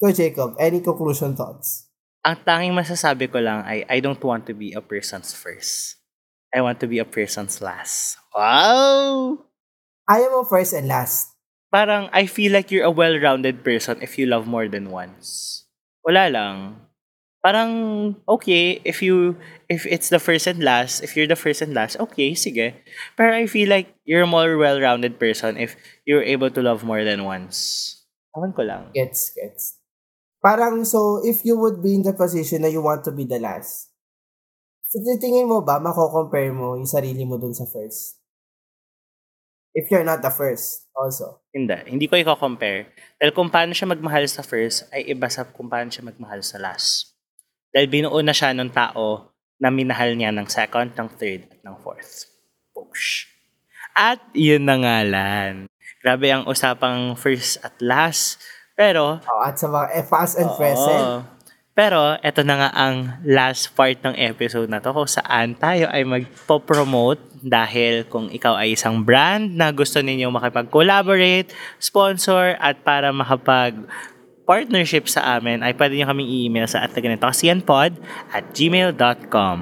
Go, 0.00 0.12
Jacob, 0.12 0.56
any 0.58 0.80
conclusion 0.80 1.36
thoughts? 1.36 1.88
Ang 2.24 2.40
tanging 2.44 2.76
masasabi 2.76 3.32
ko 3.32 3.40
lang 3.40 3.64
ay, 3.64 3.84
I 3.88 4.00
don't 4.00 4.20
want 4.20 4.44
to 4.48 4.54
be 4.56 4.72
a 4.72 4.84
person's 4.84 5.32
first. 5.32 5.99
I 6.54 6.60
want 6.60 6.80
to 6.80 6.88
be 6.90 6.98
a 6.98 7.06
person's 7.06 7.62
last. 7.62 8.18
Wow! 8.34 9.38
I 10.08 10.26
am 10.26 10.34
a 10.34 10.44
first 10.44 10.74
and 10.74 10.88
last. 10.88 11.34
Parang, 11.70 12.10
I 12.12 12.26
feel 12.26 12.50
like 12.50 12.70
you're 12.70 12.84
a 12.84 12.90
well-rounded 12.90 13.62
person 13.62 14.02
if 14.02 14.18
you 14.18 14.26
love 14.26 14.46
more 14.46 14.66
than 14.66 14.90
once. 14.90 15.62
Wala 16.02 16.26
lang 16.26 16.90
parang 17.40 17.72
okay 18.28 18.80
if 18.84 19.00
you 19.00 19.36
if 19.72 19.88
it's 19.88 20.12
the 20.12 20.20
first 20.20 20.44
and 20.44 20.60
last 20.60 21.00
if 21.00 21.16
you're 21.16 21.28
the 21.28 21.36
first 21.36 21.64
and 21.64 21.72
last 21.72 21.96
okay 21.96 22.36
sige 22.36 22.76
pero 23.16 23.32
I 23.32 23.48
feel 23.48 23.72
like 23.72 23.96
you're 24.04 24.28
a 24.28 24.30
more 24.30 24.60
well-rounded 24.60 25.16
person 25.16 25.56
if 25.56 25.76
you're 26.04 26.24
able 26.24 26.52
to 26.52 26.60
love 26.60 26.84
more 26.84 27.00
than 27.00 27.24
once 27.24 27.96
Awan 28.36 28.52
ko 28.52 28.62
lang 28.62 28.92
gets 28.92 29.32
gets 29.32 29.80
parang 30.44 30.84
so 30.84 31.24
if 31.24 31.40
you 31.40 31.56
would 31.56 31.80
be 31.80 31.96
in 31.96 32.04
the 32.04 32.12
position 32.12 32.60
na 32.60 32.68
you 32.68 32.84
want 32.84 33.08
to 33.08 33.12
be 33.12 33.24
the 33.24 33.40
last 33.40 33.89
so 34.90 34.98
titingin 34.98 35.46
mo 35.46 35.62
ba 35.62 35.78
mako-compare 35.78 36.50
mo 36.50 36.74
yung 36.74 36.88
sarili 36.88 37.22
mo 37.22 37.38
dun 37.38 37.54
sa 37.54 37.64
first 37.70 38.18
if 39.70 39.86
you're 39.86 40.02
not 40.02 40.18
the 40.18 40.32
first 40.34 40.90
also 40.98 41.38
hindi 41.54 41.78
hindi 41.86 42.10
ko 42.10 42.18
i-compare 42.18 42.90
dahil 43.22 43.30
kung 43.30 43.46
paano 43.46 43.70
siya 43.70 43.86
magmahal 43.86 44.26
sa 44.26 44.42
first 44.42 44.90
ay 44.90 45.06
iba 45.06 45.30
sa 45.30 45.46
kung 45.46 45.70
paano 45.70 45.88
siya 45.94 46.02
magmahal 46.02 46.42
sa 46.42 46.58
last 46.58 47.14
dahil 47.70 47.86
binuo 47.86 48.18
na 48.18 48.34
siya 48.34 48.50
ng 48.50 48.70
tao 48.74 49.30
na 49.60 49.68
minahal 49.68 50.16
niya 50.16 50.32
ng 50.32 50.48
second, 50.48 50.96
ng 50.96 51.08
third, 51.20 51.44
at 51.52 51.60
ng 51.60 51.76
fourth. 51.84 52.26
Push. 52.72 53.28
At 53.92 54.18
yun 54.32 54.64
na 54.64 54.80
nga 54.80 54.98
lang. 55.04 55.68
Grabe 56.00 56.32
ang 56.32 56.48
usapang 56.48 57.12
first 57.14 57.60
at 57.60 57.76
last. 57.84 58.40
Pero... 58.72 59.20
Oh, 59.20 59.42
at 59.44 59.60
sa 59.60 59.68
mga 59.68 59.86
eh, 60.00 60.06
past 60.08 60.40
and 60.40 60.48
oo, 60.48 60.56
present. 60.56 61.28
Pero, 61.80 62.20
eto 62.20 62.44
na 62.44 62.60
nga 62.60 62.70
ang 62.76 63.24
last 63.24 63.72
part 63.72 63.96
ng 64.04 64.12
episode 64.12 64.68
na 64.68 64.84
to 64.84 64.92
kung 64.92 65.08
saan 65.08 65.56
tayo 65.56 65.88
ay 65.88 66.04
magpo-promote 66.04 67.40
dahil 67.40 68.04
kung 68.04 68.28
ikaw 68.28 68.52
ay 68.60 68.76
isang 68.76 69.00
brand 69.00 69.56
na 69.56 69.72
gusto 69.72 69.96
ninyo 70.04 70.28
makipag-collaborate, 70.28 71.48
sponsor, 71.80 72.52
at 72.60 72.84
para 72.84 73.16
makapag 73.16 73.80
partnership 74.50 75.06
sa 75.06 75.38
amin, 75.38 75.62
ay 75.62 75.78
pwede 75.78 75.94
nyo 75.94 76.10
kaming 76.10 76.26
i-email 76.26 76.66
sa 76.66 76.82
at 76.82 76.90
at 76.90 78.44
gmail.com. 78.50 79.58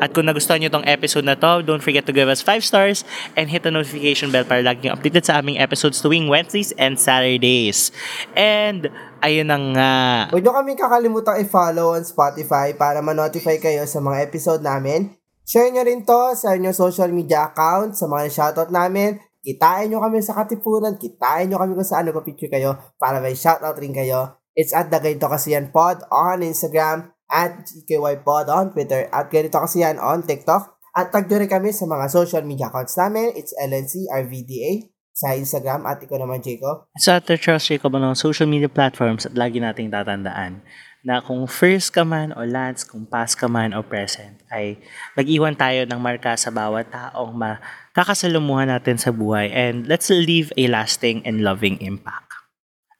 At 0.00 0.16
kung 0.16 0.24
nagustuhan 0.24 0.64
nyo 0.64 0.72
tong 0.72 0.88
episode 0.88 1.28
na 1.28 1.36
to, 1.36 1.60
don't 1.60 1.84
forget 1.84 2.08
to 2.08 2.14
give 2.16 2.32
us 2.32 2.40
5 2.40 2.64
stars 2.64 3.04
and 3.36 3.52
hit 3.52 3.68
the 3.68 3.72
notification 3.74 4.32
bell 4.32 4.48
para 4.48 4.64
lagi 4.64 4.88
updated 4.88 5.28
sa 5.28 5.44
aming 5.44 5.60
episodes 5.60 6.00
tuwing 6.00 6.32
Wednesdays 6.32 6.72
and 6.80 6.96
Saturdays. 6.96 7.92
And, 8.32 8.88
ayun 9.20 9.52
na 9.52 9.58
nga. 9.76 9.92
Huwag 10.32 10.40
nyo 10.40 10.52
kaming 10.56 10.80
kakalimutan 10.80 11.44
i-follow 11.44 11.92
on 11.92 12.08
Spotify 12.08 12.72
para 12.72 13.04
ma-notify 13.04 13.60
kayo 13.60 13.84
sa 13.84 14.00
mga 14.00 14.24
episode 14.24 14.64
namin. 14.64 15.12
Share 15.44 15.68
nyo 15.68 15.84
rin 15.84 16.08
to 16.08 16.32
sa 16.32 16.56
inyong 16.56 16.72
social 16.72 17.12
media 17.12 17.52
account, 17.52 17.92
sa 17.92 18.08
mga 18.08 18.32
shoutout 18.32 18.72
namin, 18.72 19.20
Kitain 19.44 19.92
nyo 19.92 20.00
kami 20.00 20.24
sa 20.24 20.32
Katipunan. 20.32 20.96
Kitain 20.96 21.52
nyo 21.52 21.60
kami 21.60 21.76
kung 21.76 21.84
saan 21.84 22.08
nagpa-picture 22.08 22.48
kayo 22.48 22.80
para 22.96 23.20
may 23.20 23.36
shoutout 23.36 23.76
rin 23.76 23.92
kayo. 23.92 24.40
It's 24.56 24.72
at 24.72 24.88
The 24.88 25.04
Ganito 25.04 25.28
Kasi 25.28 25.52
Yan 25.52 25.68
Pod 25.68 26.00
on 26.08 26.40
Instagram, 26.40 27.12
at 27.28 27.66
GKY 27.66 28.22
Pod 28.22 28.46
on 28.48 28.72
Twitter, 28.72 29.10
at 29.12 29.28
Ganito 29.28 29.60
Kasi 29.60 29.84
Yan 29.84 30.00
on 30.00 30.24
TikTok. 30.24 30.80
At 30.94 31.10
tag 31.10 31.26
rin 31.26 31.50
kami 31.50 31.74
sa 31.74 31.90
mga 31.90 32.06
social 32.06 32.46
media 32.46 32.70
accounts 32.70 32.94
namin. 32.94 33.34
It's 33.34 33.50
LNC 33.58 34.06
RVDA 34.14 34.94
sa 35.10 35.34
Instagram 35.34 35.86
at 35.90 36.02
ikaw 36.02 36.22
naman, 36.22 36.38
Jacob. 36.38 36.86
Sa. 36.98 37.18
Charles 37.18 37.66
Jacob 37.66 37.94
ng 37.94 38.14
social 38.14 38.46
media 38.46 38.70
platforms 38.70 39.26
at 39.26 39.34
lagi 39.34 39.58
nating 39.58 39.90
tatandaan 39.90 40.62
na 41.04 41.20
kung 41.20 41.44
first 41.44 41.92
ka 41.92 42.02
man 42.02 42.32
o 42.32 42.48
last, 42.48 42.88
kung 42.88 43.04
past 43.04 43.36
ka 43.36 43.44
man 43.44 43.76
o 43.76 43.84
present, 43.84 44.40
ay 44.48 44.80
mag-iwan 45.12 45.52
tayo 45.52 45.84
ng 45.84 46.00
marka 46.00 46.32
sa 46.40 46.48
bawat 46.48 46.88
taong 46.88 47.36
makakasalumuhan 47.36 48.72
natin 48.72 48.96
sa 48.96 49.12
buhay 49.12 49.52
and 49.52 49.84
let's 49.84 50.08
leave 50.08 50.48
a 50.56 50.64
lasting 50.64 51.20
and 51.28 51.44
loving 51.44 51.76
impact. 51.84 52.32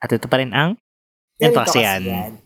At 0.05 0.13
ito 0.13 0.29
pa 0.29 0.37
rin 0.37 0.53
ang 0.53 0.77
Ganito 1.35 1.67
kasi 1.67 1.83
yan. 1.83 2.39